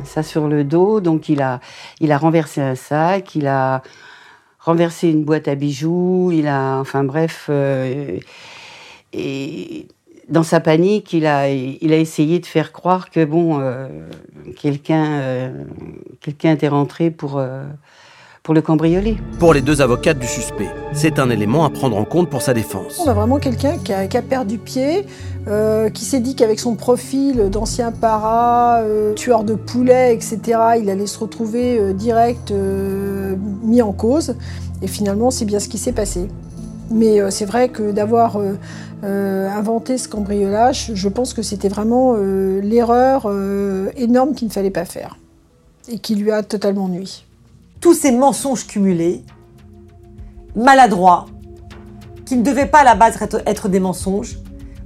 [0.05, 1.01] ça sur le dos.
[1.01, 1.61] Donc il a
[2.01, 3.82] il a renversé un sac, il a
[4.64, 8.18] renversé une boîte à bijoux, il a enfin bref euh,
[9.17, 9.89] et
[10.29, 13.89] dans sa panique, il a il a essayé de faire croire que bon euh,
[14.61, 15.65] quelqu'un euh,
[16.21, 17.65] quelqu'un était rentré pour euh,
[18.45, 19.17] pour le cambrioler.
[19.39, 22.53] Pour les deux avocates du suspect, c'est un élément à prendre en compte pour sa
[22.53, 23.01] défense.
[23.03, 25.07] On a vraiment quelqu'un qui a, qui a perdu pied,
[25.49, 30.91] euh, qui s'est dit qu'avec son profil d'ancien para, euh, tueur de poulets, etc., il
[30.91, 34.37] allait se retrouver euh, direct euh, mis en cause.
[34.83, 36.29] Et finalement, c'est bien ce qui s'est passé.
[36.91, 38.59] Mais euh, c'est vrai que d'avoir euh,
[39.05, 44.53] euh, inventé ce cambriolage, je pense que c'était vraiment euh, l'erreur euh, énorme qu'il ne
[44.53, 45.18] fallait pas faire
[45.89, 47.26] et qui lui a totalement nui.
[47.80, 49.22] Tous ces mensonges cumulés,
[50.57, 51.26] maladroits,
[52.24, 54.39] qui ne devaient pas à la base être, être des mensonges,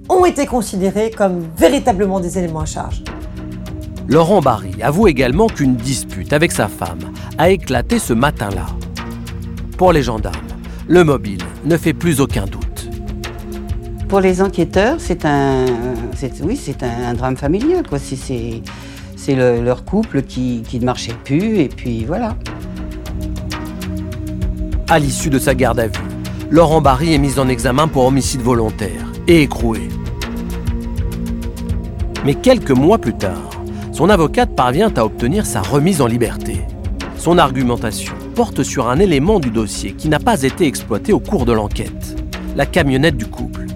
[0.09, 3.05] ont été considérés comme véritablement des éléments à charge.
[4.09, 8.67] Laurent Barry avoue également qu'une dispute avec sa femme a éclaté ce matin-là.
[9.77, 10.48] Pour les gendarmes,
[10.89, 12.89] le mobile ne fait plus aucun doute.
[14.09, 15.67] Pour les enquêteurs, c'est un,
[16.43, 17.87] oui, c'est un, un drame familial.
[17.87, 17.99] Quoi.
[17.99, 18.63] C'est, c'est,
[19.17, 22.35] c'est le- leur couple qui, qui ne marchait plus, et puis voilà.
[24.89, 25.93] À l'issue de sa garde à vue,
[26.51, 29.81] Laurent Barry est mis en examen pour homicide volontaire et écroué.
[32.25, 33.51] Mais quelques mois plus tard,
[33.93, 36.63] son avocate parvient à obtenir sa remise en liberté.
[37.19, 41.45] Son argumentation porte sur un élément du dossier qui n'a pas été exploité au cours
[41.45, 42.17] de l'enquête,
[42.55, 43.67] la camionnette du couple.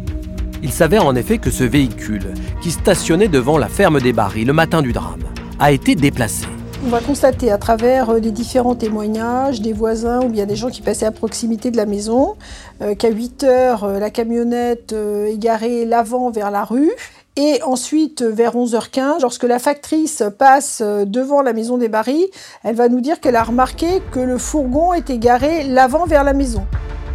[0.62, 4.52] Il s'avère en effet que ce véhicule, qui stationnait devant la ferme des Barry le
[4.52, 5.24] matin du drame,
[5.58, 6.46] a été déplacé.
[6.86, 10.70] On va constater à travers euh, les différents témoignages des voisins ou bien des gens
[10.70, 12.36] qui passaient à proximité de la maison
[12.82, 16.90] euh, qu'à 8 heures, euh, la camionnette euh, est garée l'avant vers la rue.
[17.36, 22.26] Et ensuite, vers 11h15, lorsque la factrice passe euh, devant la maison des Barry,
[22.62, 26.34] elle va nous dire qu'elle a remarqué que le fourgon était garé l'avant vers la
[26.34, 26.66] maison.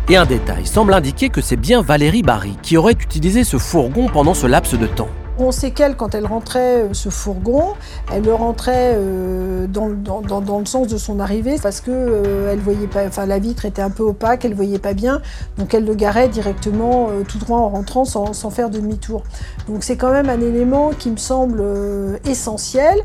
[0.09, 4.07] Et un détail semble indiquer que c'est bien Valérie Barry qui aurait utilisé ce fourgon
[4.07, 5.09] pendant ce laps de temps.
[5.39, 7.73] On sait qu'elle, quand elle rentrait euh, ce fourgon,
[8.11, 11.79] elle le rentrait euh, dans, le- dans- dans- dans le sens de son arrivée parce
[11.79, 14.93] que euh, elle voyait pas, enfin la vitre était un peu opaque, elle voyait pas
[14.95, 15.21] bien,
[15.59, 19.21] donc elle le garait directement euh, tout droit en rentrant sans, sans faire demi-tour.
[19.69, 22.97] Donc c'est quand même un élément qui me semble euh, essentiel.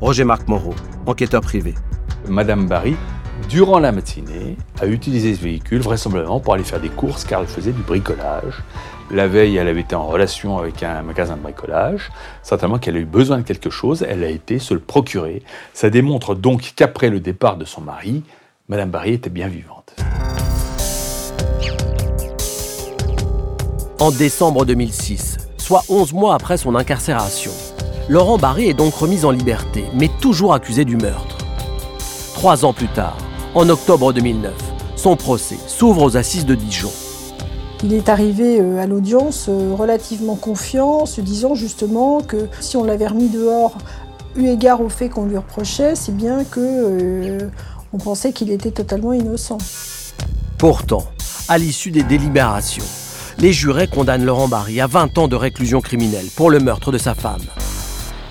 [0.00, 0.74] Roger Marc Moreau,
[1.06, 1.74] enquêteur privé.
[2.28, 2.96] Madame Barry,
[3.50, 7.46] durant la matinée, a utilisé ce véhicule vraisemblablement pour aller faire des courses car elle
[7.46, 8.62] faisait du bricolage.
[9.10, 12.10] La veille, elle avait été en relation avec un magasin de bricolage.
[12.42, 15.42] Certainement qu'elle a eu besoin de quelque chose, elle a été se le procurer.
[15.74, 18.22] Ça démontre donc qu'après le départ de son mari,
[18.68, 19.94] Madame Barry était bien vivante.
[24.00, 27.52] En décembre 2006, soit 11 mois après son incarcération,
[28.08, 31.36] Laurent Barry est donc remis en liberté, mais toujours accusé du meurtre.
[32.32, 33.18] Trois ans plus tard,
[33.54, 34.52] en octobre 2009,
[34.96, 36.90] son procès s'ouvre aux assises de Dijon.
[37.84, 42.84] Il est arrivé euh, à l'audience euh, relativement confiant, se disant justement que si on
[42.84, 43.76] l'avait remis dehors,
[44.36, 47.50] eu égard au fait qu'on lui reprochait, c'est bien que euh,
[47.92, 49.58] on pensait qu'il était totalement innocent.
[50.56, 51.04] Pourtant,
[51.46, 52.86] à l'issue des délibérations,
[53.38, 56.96] les jurés condamnent Laurent Barry à 20 ans de réclusion criminelle pour le meurtre de
[56.96, 57.42] sa femme.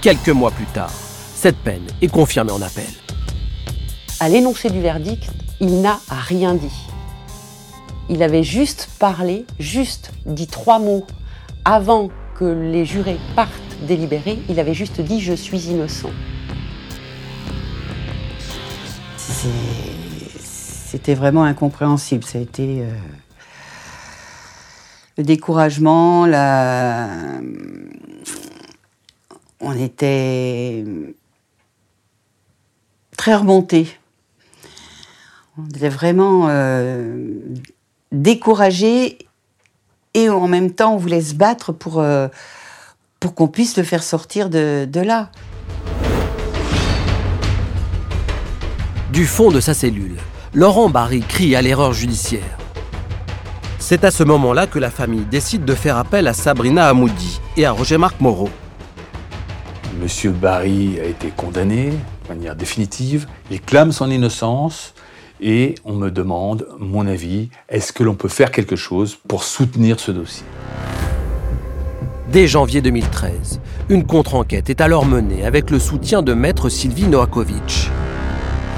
[0.01, 0.91] Quelques mois plus tard,
[1.35, 2.89] cette peine est confirmée en appel.
[4.19, 5.29] À l'énoncé du verdict,
[5.59, 6.92] il n'a rien dit.
[8.09, 11.05] Il avait juste parlé, juste dit trois mots
[11.65, 13.51] avant que les jurés partent
[13.87, 14.39] délibérer.
[14.49, 16.11] Il avait juste dit je suis innocent.
[19.17, 22.23] C'était vraiment incompréhensible.
[22.23, 22.91] Ça a été euh,
[25.17, 26.23] le découragement,
[29.59, 30.83] on était
[33.17, 33.87] très remontés.
[35.57, 37.37] On était vraiment euh,
[38.13, 39.17] découragés
[40.13, 42.29] et en même temps on voulait se battre pour, euh,
[43.19, 45.29] pour qu'on puisse le faire sortir de, de là.
[49.11, 50.17] Du fond de sa cellule,
[50.53, 52.57] Laurent Barry crie à l'erreur judiciaire.
[53.79, 57.65] C'est à ce moment-là que la famille décide de faire appel à Sabrina Hamoudi et
[57.65, 58.49] à Roger-Marc Moreau.
[60.01, 63.27] Monsieur Barry a été condamné de manière définitive.
[63.51, 64.93] Il clame son innocence
[65.43, 67.49] et on me demande mon avis.
[67.69, 70.45] Est-ce que l'on peut faire quelque chose pour soutenir ce dossier?
[72.31, 77.91] Dès janvier 2013, une contre-enquête est alors menée avec le soutien de maître Sylvie Noakovic.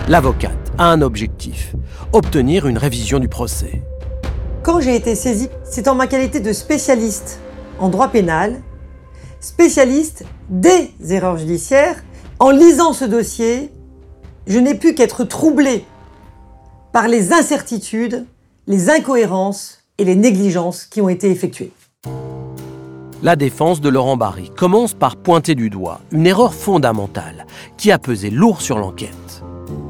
[0.09, 1.75] L'avocate a un objectif,
[2.11, 3.81] obtenir une révision du procès.
[4.63, 7.39] Quand j'ai été saisie, c'est en ma qualité de spécialiste
[7.79, 8.61] en droit pénal,
[9.39, 12.03] spécialiste des erreurs judiciaires.
[12.39, 13.71] En lisant ce dossier,
[14.47, 15.85] je n'ai pu qu'être troublé
[16.95, 18.25] par les incertitudes,
[18.67, 21.73] les incohérences et les négligences qui ont été effectuées.
[23.21, 27.99] La défense de Laurent Barry commence par pointer du doigt une erreur fondamentale qui a
[27.99, 29.43] pesé lourd sur l'enquête.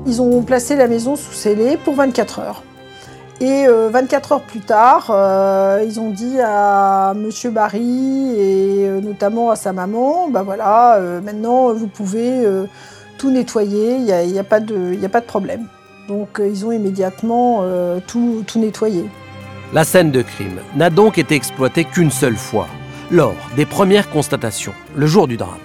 [0.08, 2.64] Ils ont placé la maison sous scellé pour 24 heures.
[3.39, 8.99] Et euh, 24 heures plus tard, euh, ils ont dit à Monsieur Barry et euh,
[8.99, 12.66] notamment à sa maman, bah voilà, euh, maintenant vous pouvez euh,
[13.20, 15.28] tout nettoyer, il n'y a, il y a pas de il y a pas de
[15.28, 15.68] problème.
[16.08, 19.06] Donc euh, ils ont immédiatement euh, tout, tout nettoyé.
[19.74, 22.68] La scène de crime n'a donc été exploitée qu'une seule fois,
[23.12, 25.58] lors des premières constatations, le jour du drame.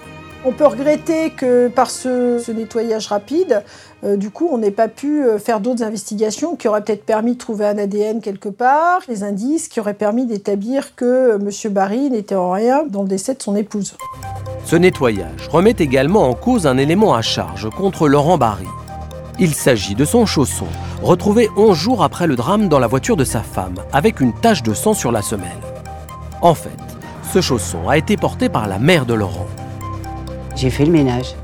[0.43, 3.63] On peut regretter que par ce, nettoyage rapide,
[4.05, 7.39] euh, du coup, on n'ait pas pu faire d'autres investigations qui auraient peut-être permis de
[7.39, 11.73] trouver un ADN quelque part, les indices qui auraient permis d'établir que M.
[11.73, 13.97] Barry n'était en rien dans le décès de son épouse.
[14.65, 18.67] Ce nettoyage remet également en cause un élément à charge contre Laurent Barry.
[19.43, 20.67] Il s'agit de son chausson,
[21.03, 24.63] retrouvé 11 jours après le drame dans la voiture de sa femme, avec une tache
[24.63, 25.49] de sang sur la semelle.
[26.43, 26.77] En fait,
[27.33, 29.47] ce chausson a été porté par la mère de Laurent.
[30.57, 31.35] J'ai fait le ménage.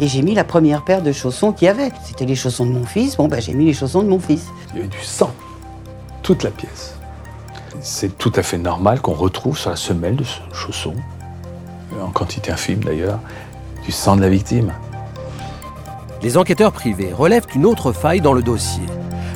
[0.00, 1.92] Et j'ai mis la première paire de chaussons qu'il y avait.
[2.04, 3.16] C'était les chaussons de mon fils.
[3.16, 4.46] Bon, ben, j'ai mis les chaussons de mon fils.
[4.70, 5.32] Il y avait du sang.
[6.24, 6.96] Toute la pièce.
[7.80, 10.94] C'est tout à fait normal qu'on retrouve sur la semelle de ce chausson,
[12.02, 13.20] en quantité infime d'ailleurs,
[13.84, 14.72] du sang de la victime.
[16.24, 18.86] Les enquêteurs privés relèvent une autre faille dans le dossier.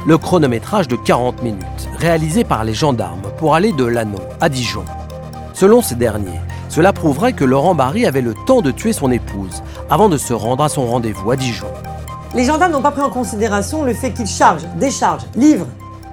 [0.07, 4.87] Le chronométrage de 40 minutes, réalisé par les gendarmes pour aller de Lannon à Dijon.
[5.53, 9.63] Selon ces derniers, cela prouverait que Laurent Barry avait le temps de tuer son épouse
[9.91, 11.67] avant de se rendre à son rendez-vous à Dijon.
[12.35, 15.67] Les gendarmes n'ont pas pris en considération le fait qu'il charge, décharge, livre.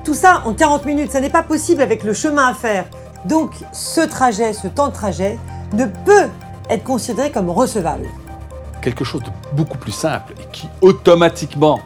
[0.03, 2.83] Tout ça en 40 minutes, ça n'est pas possible avec le chemin à faire.
[3.23, 5.39] Donc ce trajet, ce temps de trajet,
[5.71, 6.27] ne peut
[6.69, 8.09] être considéré comme recevable.
[8.85, 11.79] Quelque chose de beaucoup plus simple et qui automatiquement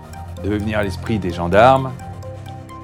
[0.44, 1.94] devait venir à l'esprit des gendarmes,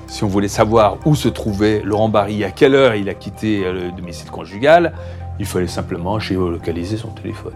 [0.07, 3.69] si on voulait savoir où se trouvait Laurent Barry, à quelle heure il a quitté
[3.69, 4.93] le domicile conjugal,
[5.37, 7.55] il fallait simplement géolocaliser son téléphone.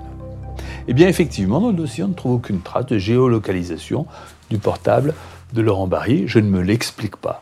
[0.90, 4.06] Eh bien, effectivement, dans le dossier, on ne trouve aucune trace de géolocalisation
[4.50, 5.14] du portable
[5.54, 6.24] de Laurent Barry.
[6.28, 7.42] Je ne me l'explique pas.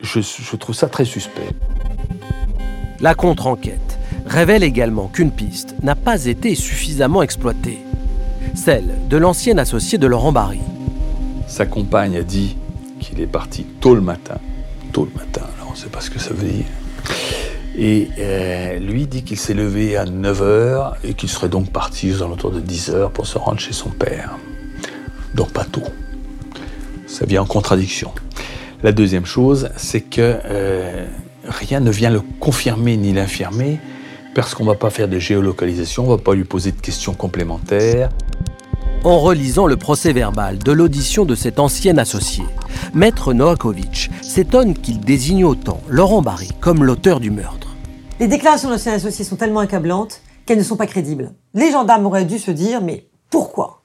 [0.00, 1.48] Je, je, trouve ça très suspect.
[2.98, 3.85] La contre-enquête
[4.26, 7.78] révèle également qu'une piste n'a pas été suffisamment exploitée.
[8.54, 10.60] Celle de l'ancien associé de Laurent Barry.
[11.46, 12.56] Sa compagne a dit
[13.00, 14.38] qu'il est parti tôt le matin.
[14.92, 16.64] Tôt le matin, alors on ne sait pas ce que ça veut dire.
[17.78, 22.22] Et euh, lui dit qu'il s'est levé à 9h et qu'il serait donc parti aux
[22.22, 24.38] alentours de 10h pour se rendre chez son père.
[25.34, 25.82] Donc pas tôt.
[27.06, 28.12] Ça vient en contradiction.
[28.82, 31.06] La deuxième chose, c'est que euh,
[31.44, 33.78] rien ne vient le confirmer ni l'infirmer,
[34.36, 36.78] parce qu'on ne va pas faire de géolocalisation, on ne va pas lui poser de
[36.78, 38.10] questions complémentaires.
[39.02, 42.44] En relisant le procès verbal de l'audition de cet ancien associé,
[42.92, 47.74] Maître Noakovic s'étonne qu'il désigne autant Laurent Barry comme l'auteur du meurtre.
[48.20, 51.32] Les déclarations de l'ancien associé sont tellement accablantes qu'elles ne sont pas crédibles.
[51.54, 53.84] Les gendarmes auraient dû se dire mais pourquoi?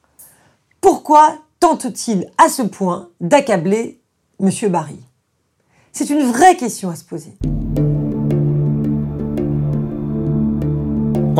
[0.81, 4.01] Pourquoi tente-t-il à ce point d'accabler
[4.41, 4.49] M.
[4.69, 4.99] Barry?
[5.93, 7.37] C'est une vraie question à se poser.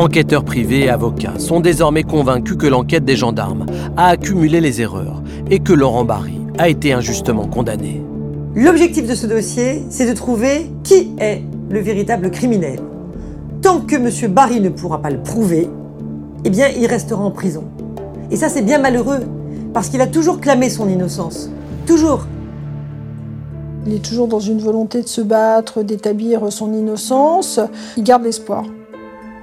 [0.01, 5.21] Enquêteurs privés et avocats sont désormais convaincus que l'enquête des gendarmes a accumulé les erreurs
[5.51, 8.01] et que Laurent Barry a été injustement condamné.
[8.55, 12.79] L'objectif de ce dossier, c'est de trouver qui est le véritable criminel.
[13.61, 14.33] Tant que M.
[14.33, 15.69] Barry ne pourra pas le prouver,
[16.45, 17.65] eh bien, il restera en prison.
[18.31, 19.19] Et ça, c'est bien malheureux,
[19.71, 21.51] parce qu'il a toujours clamé son innocence.
[21.85, 22.25] Toujours.
[23.85, 27.59] Il est toujours dans une volonté de se battre, d'établir son innocence.
[27.97, 28.63] Il garde l'espoir.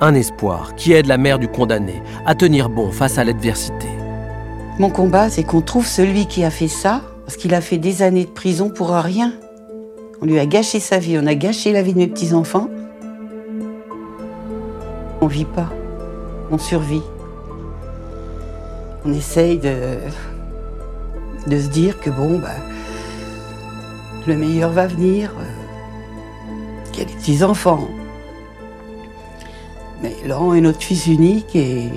[0.01, 3.89] Un espoir qui aide la mère du condamné à tenir bon face à l'adversité.
[4.79, 8.03] Mon combat, c'est qu'on trouve celui qui a fait ça, parce qu'il a fait des
[8.03, 9.33] années de prison pour rien.
[10.23, 12.69] On lui a gâché sa vie, on a gâché la vie de mes petits-enfants.
[15.21, 15.69] On vit pas,
[16.53, 17.03] on survit.
[19.05, 19.97] On essaye de,
[21.49, 22.55] de se dire que bon, bah,
[24.29, 27.89] le meilleur va venir, euh, qu'il y a des petits-enfants.
[30.03, 31.89] Mais Laurent est notre fils unique et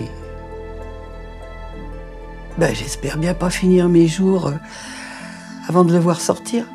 [2.57, 4.53] bah, j'espère bien pas finir mes jours euh,
[5.67, 6.65] avant de le voir sortir.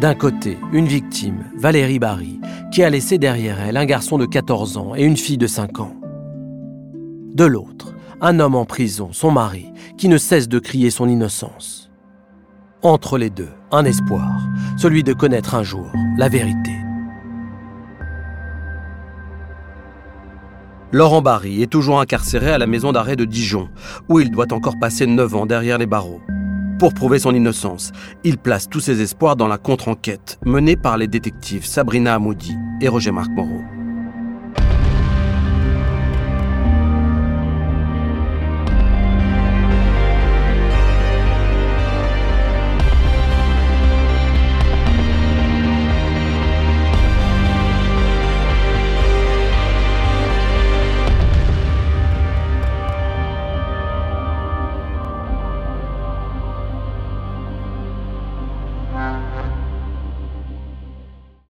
[0.00, 2.40] D'un côté, une victime, Valérie Barry,
[2.72, 5.78] qui a laissé derrière elle un garçon de 14 ans et une fille de 5
[5.78, 5.94] ans.
[7.34, 11.90] De l'autre, un homme en prison, son mari, qui ne cesse de crier son innocence.
[12.82, 14.40] Entre les deux, un espoir,
[14.76, 15.86] celui de connaître un jour
[16.18, 16.71] la vérité.
[20.94, 23.70] Laurent Barry est toujours incarcéré à la maison d'arrêt de Dijon,
[24.10, 26.20] où il doit encore passer 9 ans derrière les barreaux.
[26.78, 27.92] Pour prouver son innocence,
[28.24, 32.88] il place tous ses espoirs dans la contre-enquête menée par les détectives Sabrina Amoudi et
[32.88, 33.62] Roger-Marc Moreau.